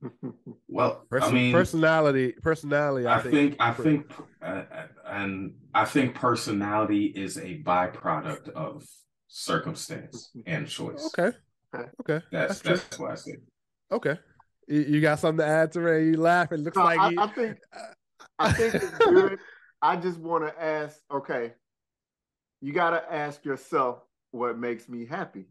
[0.68, 3.06] well, Person, I mean, personality, personality.
[3.06, 4.62] I, I think, think, I think, uh,
[5.06, 8.86] and I think personality is a byproduct of
[9.30, 11.12] circumstance and choice.
[11.18, 11.36] Okay.
[12.00, 12.20] Okay.
[12.32, 13.36] That's that's, that's what I said.
[13.90, 14.18] Okay.
[14.66, 16.06] You, got something to add to Ray?
[16.06, 16.52] You laugh.
[16.52, 17.20] It looks no, like I, you...
[17.20, 17.58] I think
[18.38, 19.38] I think it's good.
[19.82, 21.00] I just want to ask.
[21.12, 21.54] Okay,
[22.60, 24.00] you got to ask yourself
[24.30, 25.46] what makes me happy.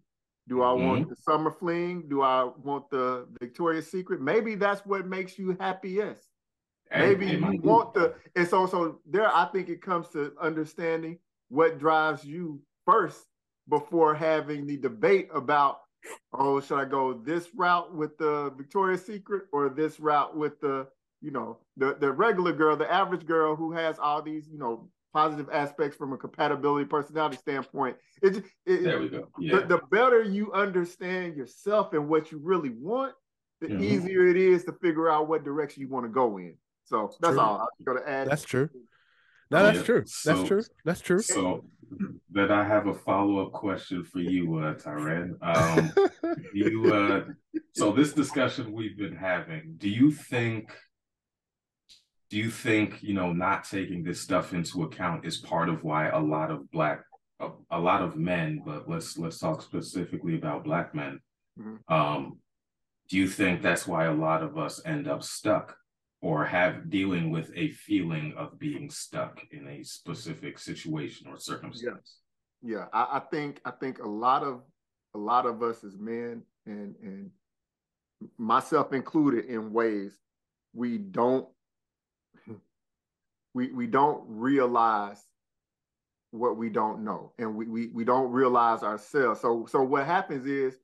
[0.48, 0.88] Do I mm-hmm.
[0.88, 2.06] want the summer fling?
[2.08, 4.22] Do I want the Victoria's Secret?
[4.22, 6.24] Maybe that's what makes you happiest.
[6.92, 9.28] Maybe you want the It's so so there.
[9.36, 11.20] I think it comes to understanding
[11.50, 13.26] what drives you first
[13.70, 15.82] before having the debate about
[16.34, 20.88] oh should I go this route with the Victoria's Secret or this route with the
[21.22, 24.90] you know the the regular girl, the average girl who has all these you know
[25.14, 27.98] positive aspects from a compatibility personality standpoint.
[28.22, 29.28] It, it there we go.
[29.40, 29.62] Yeah.
[29.62, 33.16] The, the, better you understand yourself and what you really want,
[33.60, 33.84] the mm-hmm.
[33.84, 36.56] easier it is to figure out what direction you want to go in.
[36.86, 37.40] So that's true.
[37.40, 38.30] all I'm going to add.
[38.30, 38.70] That's true.
[39.52, 39.84] No, that's yeah.
[39.84, 40.04] true.
[40.06, 40.64] So, that's true.
[40.86, 41.22] That's true.
[41.22, 41.66] So
[42.32, 45.32] that I have a follow up question for you, uh, Tyran.
[45.42, 45.92] Um,
[46.54, 47.26] you uh,
[47.74, 50.72] so this discussion we've been having, do you think
[52.30, 56.10] do you think you know not taking this stuff into account is part of why
[56.10, 57.04] a lot of black
[57.40, 61.20] a, a lot of men but let's let's talk specifically about black men
[61.60, 61.94] mm-hmm.
[61.94, 62.38] um
[63.10, 65.76] do you think that's why a lot of us end up stuck
[66.22, 72.20] or have dealing with a feeling of being stuck in a specific situation or circumstance
[72.62, 72.86] yeah, yeah.
[72.94, 74.62] I, I think i think a lot of
[75.16, 77.32] a lot of us as men and and
[78.38, 80.18] myself included in ways
[80.74, 81.48] we don't
[83.54, 85.22] we we don't realize
[86.32, 90.46] what we don't know and we, we we don't realize ourselves so so what happens
[90.46, 90.76] is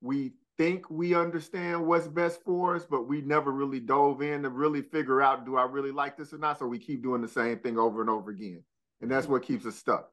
[0.00, 4.50] we think we understand what's best for us but we never really dove in to
[4.50, 6.58] really figure out do i really like this or not?
[6.58, 8.62] So we keep doing the same thing over and over again.
[9.00, 10.10] And that's what keeps us stuck.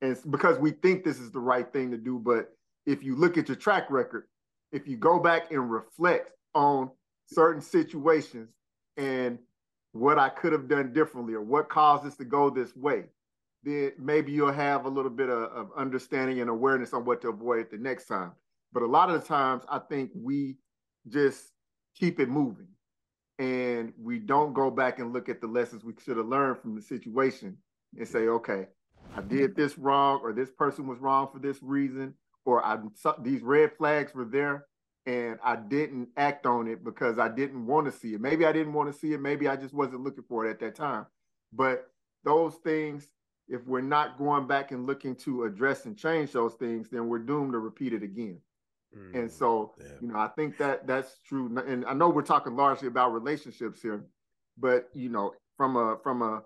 [0.00, 2.52] And it's because we think this is the right thing to do but
[2.86, 4.26] if you look at your track record
[4.72, 6.90] if you go back and reflect on
[7.26, 8.50] certain situations
[8.96, 9.38] and
[9.92, 13.04] what I could have done differently or what caused us to go this way,
[13.62, 17.28] then maybe you'll have a little bit of, of understanding and awareness on what to
[17.28, 18.32] avoid the next time.
[18.72, 20.56] But a lot of the times, I think we
[21.08, 21.52] just
[21.96, 22.68] keep it moving
[23.38, 26.74] and we don't go back and look at the lessons we should have learned from
[26.74, 27.56] the situation
[27.96, 28.66] and say, okay,
[29.16, 32.14] I did this wrong, or this person was wrong for this reason,
[32.44, 32.78] or I
[33.22, 34.66] these red flags were there
[35.06, 38.20] and I didn't act on it because I didn't want to see it.
[38.20, 39.20] Maybe I didn't want to see it.
[39.20, 41.06] Maybe I just wasn't looking for it at that time.
[41.52, 41.86] But
[42.22, 43.08] those things,
[43.48, 47.18] if we're not going back and looking to address and change those things, then we're
[47.18, 48.40] doomed to repeat it again.
[48.96, 51.56] Mm, and so, you know, I think that that's true.
[51.66, 54.04] And I know we're talking largely about relationships here,
[54.58, 56.42] but you know, from a from a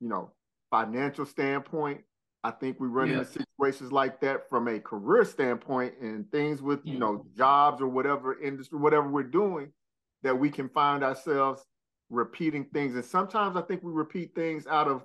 [0.00, 0.32] you know
[0.70, 2.02] financial standpoint,
[2.44, 3.18] I think we run yeah.
[3.18, 7.36] into situations like that from a career standpoint and things with, you know, mm-hmm.
[7.36, 9.72] jobs or whatever industry, whatever we're doing,
[10.22, 11.64] that we can find ourselves
[12.10, 12.94] repeating things.
[12.94, 15.04] And sometimes I think we repeat things out of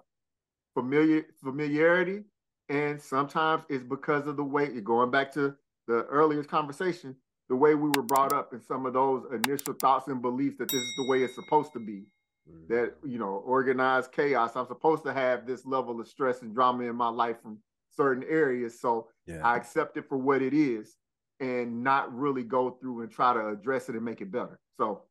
[0.73, 2.23] familiar familiarity.
[2.69, 5.55] And sometimes it's because of the way you're going back to
[5.88, 7.15] the earlier conversation,
[7.49, 10.69] the way we were brought up and some of those initial thoughts and beliefs that
[10.69, 12.05] this is the way it's supposed to be
[12.49, 12.68] mm.
[12.68, 16.84] that you know organized chaos i'm supposed to have this level of stress and drama
[16.84, 17.57] in my life from
[17.95, 19.45] certain areas so yeah.
[19.45, 20.95] i accept it for what it is
[21.39, 25.03] and not really go through and try to address it and make it better so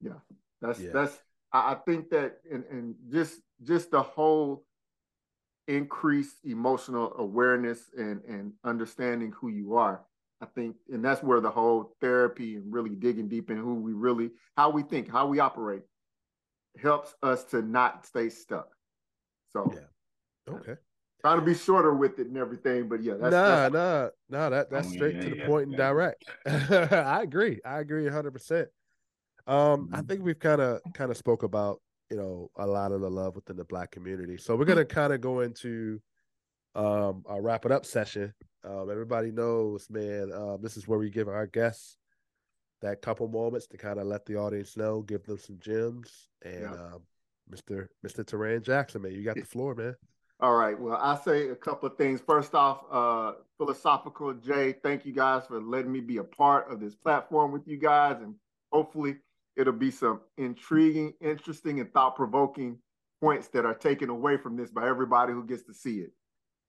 [0.00, 0.12] yeah
[0.60, 0.90] that's yeah.
[0.92, 1.18] that's
[1.52, 4.64] I, I think that and, and just just the whole
[5.68, 10.02] increased emotional awareness and and understanding who you are
[10.40, 13.92] I think, and that's where the whole therapy and really digging deep in who we
[13.92, 15.82] really, how we think, how we operate,
[16.80, 18.68] helps us to not stay stuck.
[19.52, 20.54] So yeah.
[20.54, 20.74] Okay.
[21.20, 24.48] Trying to be shorter with it and everything, but yeah, that's, nah, that's, nah, nah.
[24.50, 26.24] That that's straight yeah, to the yeah, point and direct.
[26.46, 27.60] I agree.
[27.64, 28.68] I agree hundred percent.
[29.48, 30.06] Um, I mm-hmm.
[30.06, 33.34] think we've kind of kind of spoke about you know a lot of the love
[33.34, 34.36] within the black community.
[34.36, 36.00] So we're gonna kind of go into
[36.74, 38.32] um our wrap it up session.
[38.64, 40.32] Um, everybody knows, man.
[40.32, 41.96] Um, this is where we give our guests
[42.80, 46.28] that couple moments to kind of let the audience know, give them some gems.
[46.42, 46.70] And yeah.
[46.70, 47.02] um,
[47.50, 47.88] Mr.
[48.06, 48.24] Mr.
[48.24, 49.94] Tyran Jackson, man, you got the floor, man.
[50.40, 50.78] All right.
[50.78, 52.20] Well, I say a couple of things.
[52.20, 56.78] First off, uh, philosophical Jay, thank you guys for letting me be a part of
[56.78, 58.34] this platform with you guys, and
[58.72, 59.16] hopefully
[59.58, 62.78] it'll be some intriguing, interesting, and thought provoking
[63.20, 66.12] points that are taken away from this by everybody who gets to see it.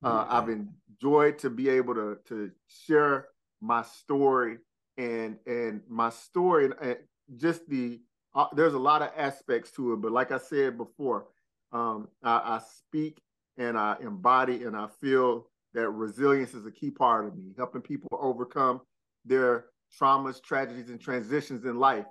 [0.04, 3.28] Uh, I've enjoyed to be able to to share
[3.62, 4.58] my story
[4.98, 6.98] and and my story and
[7.36, 8.00] just the
[8.34, 11.28] uh, there's a lot of aspects to it, but like I said before,
[11.74, 13.22] um, I, I speak
[13.58, 17.82] and I embody and I feel that resilience is a key part of me, helping
[17.82, 18.82] people overcome
[19.26, 19.66] their
[20.00, 22.06] traumas, tragedies, and transitions in life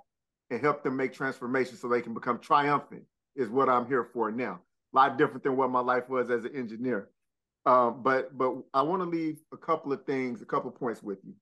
[0.49, 3.03] and help them make transformations so they can become triumphant
[3.35, 4.59] is what I'm here for now.
[4.93, 7.09] A lot different than what my life was as an engineer.
[7.65, 11.03] Um, but but I want to leave a couple of things, a couple of points
[11.03, 11.33] with you.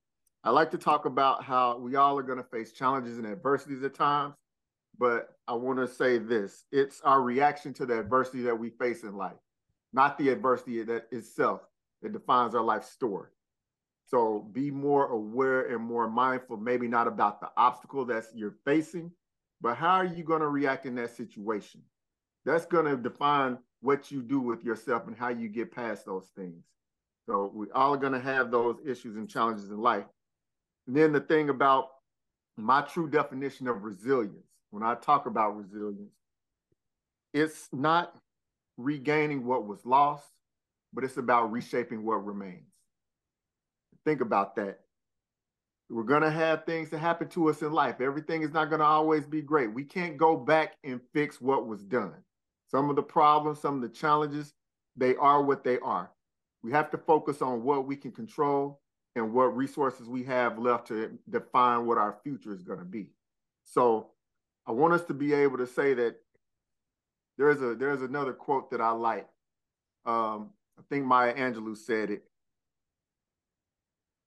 [0.44, 3.84] I like to talk about how we all are going to face challenges and adversities
[3.84, 4.34] at times,
[4.98, 9.04] but I want to say this: it's our reaction to the adversity that we face
[9.04, 9.38] in life,
[9.94, 11.62] not the adversity that itself
[12.02, 13.30] that defines our life story.
[14.10, 19.12] So be more aware and more mindful, maybe not about the obstacle that you're facing,
[19.60, 21.82] but how are you going to react in that situation?
[22.46, 26.30] That's going to define what you do with yourself and how you get past those
[26.38, 26.64] things.
[27.26, 30.06] So we all are going to have those issues and challenges in life.
[30.88, 31.90] And then the thing about
[32.56, 36.16] my true definition of resilience, when I talk about resilience,
[37.34, 38.16] it's not
[38.78, 40.26] regaining what was lost,
[40.94, 42.77] but it's about reshaping what remains.
[44.08, 44.80] Think about that.
[45.90, 48.00] We're going to have things that happen to us in life.
[48.00, 49.74] Everything is not going to always be great.
[49.74, 52.14] We can't go back and fix what was done.
[52.72, 54.54] Some of the problems, some of the challenges,
[54.96, 56.10] they are what they are.
[56.64, 58.80] We have to focus on what we can control
[59.18, 63.10] and what resources we have left to define what our future is going to be.
[63.66, 64.12] So
[64.66, 66.16] I want us to be able to say that
[67.38, 69.28] there's a there's another quote that I like.
[70.06, 72.24] Um, I think Maya Angelou said it.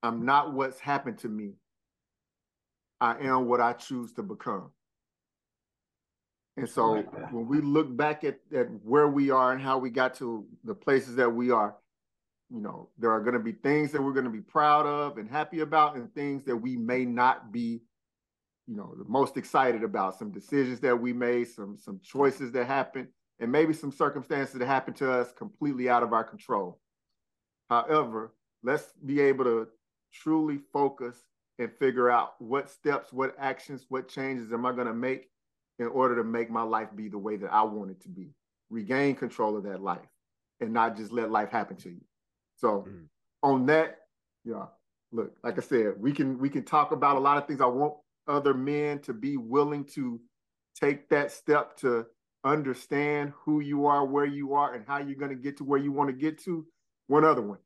[0.03, 1.55] I'm not what's happened to me.
[3.01, 4.71] I am what I choose to become.
[6.57, 9.89] And so like when we look back at, at where we are and how we
[9.89, 11.77] got to the places that we are,
[12.51, 15.17] you know, there are going to be things that we're going to be proud of
[15.17, 17.81] and happy about, and things that we may not be,
[18.67, 20.19] you know, the most excited about.
[20.19, 23.07] Some decisions that we made, some some choices that happened,
[23.39, 26.81] and maybe some circumstances that happened to us completely out of our control.
[27.71, 29.69] However, let's be able to
[30.13, 31.17] truly focus
[31.59, 35.29] and figure out what steps, what actions, what changes am I going to make
[35.79, 38.35] in order to make my life be the way that I want it to be.
[38.71, 39.99] Regain control of that life
[40.61, 42.01] and not just let life happen to you.
[42.57, 43.07] So mm.
[43.43, 43.99] on that,
[44.45, 44.67] yeah,
[45.13, 47.61] look, like I said, we can we can talk about a lot of things.
[47.61, 47.95] I want
[48.29, 50.21] other men to be willing to
[50.79, 52.07] take that step to
[52.45, 55.81] understand who you are, where you are, and how you're going to get to where
[55.81, 56.67] you want to get to.
[57.09, 57.59] One other one.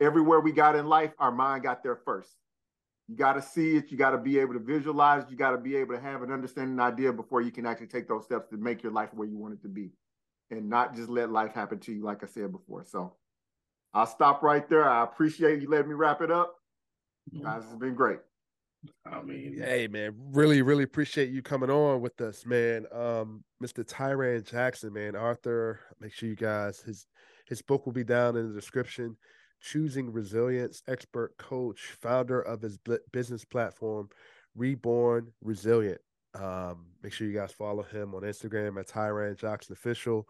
[0.00, 2.30] Everywhere we got in life, our mind got there first.
[3.08, 3.90] You got to see it.
[3.90, 5.24] You got to be able to visualize.
[5.30, 8.06] You got to be able to have an understanding idea before you can actually take
[8.06, 9.90] those steps to make your life where you want it to be
[10.50, 12.84] and not just let life happen to you, like I said before.
[12.84, 13.14] So
[13.94, 14.88] I'll stop right there.
[14.88, 16.54] I appreciate you letting me wrap it up.
[17.34, 17.44] Mm-hmm.
[17.44, 18.18] Guys, it's been great.
[19.04, 22.86] I mean, hey man, really, really appreciate you coming on with us, man.
[22.92, 23.84] Um, Mr.
[23.84, 25.80] Tyran Jackson, man, Arthur.
[26.00, 27.06] Make sure you guys his
[27.48, 29.16] his book will be down in the description.
[29.60, 32.78] Choosing Resilience, expert coach, founder of his
[33.12, 34.08] business platform,
[34.54, 36.00] Reborn Resilient.
[36.34, 40.28] Um, make sure you guys follow him on Instagram at Tyran Jackson Official,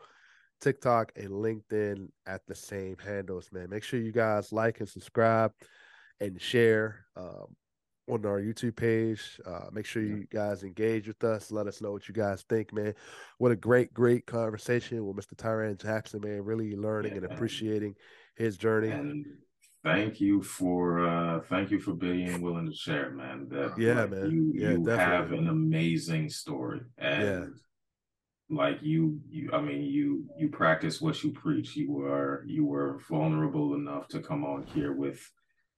[0.61, 3.69] TikTok, and LinkedIn at the same handles, man.
[3.71, 5.53] Make sure you guys like and subscribe
[6.21, 7.57] and share um,
[8.09, 9.41] on our YouTube page.
[9.45, 11.51] Uh, make sure you guys engage with us.
[11.51, 12.95] Let us know what you guys think, man.
[13.39, 15.35] What a great, great conversation with Mr.
[15.37, 16.45] Tyran Jackson, man.
[16.45, 17.95] Really learning yeah, and appreciating
[18.39, 18.91] his journey.
[18.91, 19.27] And
[19.85, 23.49] thank you for uh thank you for being willing to share, man.
[23.51, 24.31] That yeah, like, man.
[24.31, 24.97] You yeah, you definitely.
[24.97, 26.81] have an amazing story.
[26.97, 27.45] And yeah.
[28.57, 31.77] like you you I mean you you practice what you preach.
[31.77, 35.21] You were you were vulnerable enough to come on here with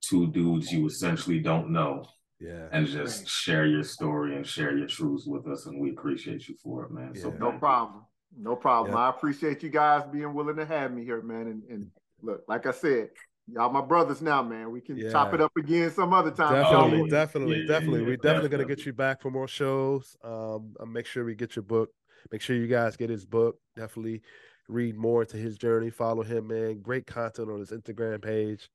[0.03, 2.05] two dudes you essentially don't know.
[2.41, 2.69] Yeah.
[2.73, 5.67] And just share your story and share your truths with us.
[5.67, 7.13] And we appreciate you for it, man.
[7.15, 7.23] Yeah.
[7.23, 8.07] So no problem.
[8.35, 8.95] No problem.
[8.95, 9.01] Yeah.
[9.01, 11.49] I appreciate you guys being willing to have me here, man.
[11.49, 11.91] And, and
[12.23, 13.11] look, like I said,
[13.47, 14.71] y'all my brothers now, man.
[14.71, 15.11] We can yeah.
[15.11, 16.53] chop it up again some other time.
[16.53, 18.01] Definitely, definitely, yeah, definitely.
[18.01, 20.17] Yeah, We're definitely, definitely gonna get you back for more shows.
[20.23, 21.91] Um, I'll make sure we get your book.
[22.31, 23.57] Make sure you guys get his book.
[23.77, 24.23] Definitely
[24.69, 25.91] read more to his journey.
[25.91, 26.81] Follow him, man.
[26.81, 28.71] Great content on his Instagram page.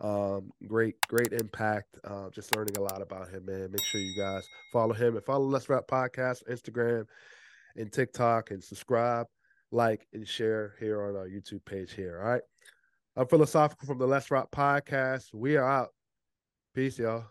[0.00, 1.98] Um, great, great impact.
[2.04, 3.70] Uh, just learning a lot about him, man.
[3.70, 7.06] Make sure you guys follow him and follow Let's Rap Podcast, Instagram
[7.76, 9.26] and TikTok, and subscribe,
[9.72, 12.20] like, and share here on our YouTube page here.
[12.20, 12.42] All right.
[13.18, 15.34] I'm philosophical from the Let's Rock podcast.
[15.34, 15.88] We are out.
[16.72, 17.24] Peace, y'all.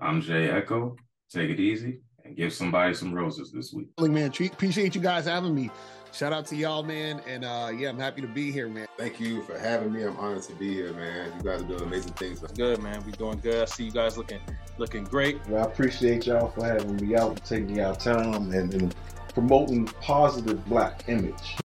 [0.00, 0.94] I'm Jay Echo.
[1.32, 3.88] Take it easy and give somebody some roses this week.
[3.98, 5.68] Man, appreciate you guys having me.
[6.12, 7.20] shout out to y'all, man.
[7.26, 8.86] And uh, yeah, I'm happy to be here, man.
[8.98, 10.04] Thank you for having me.
[10.04, 11.32] I'm honored to be here, man.
[11.38, 12.38] You guys are doing amazing things.
[12.38, 13.02] Good, man.
[13.04, 13.62] We doing good.
[13.62, 14.38] I see you guys looking
[14.78, 15.44] looking great.
[15.48, 18.94] Well, I appreciate y'all for having me out, taking y'all time, and, and
[19.34, 21.56] promoting positive black image.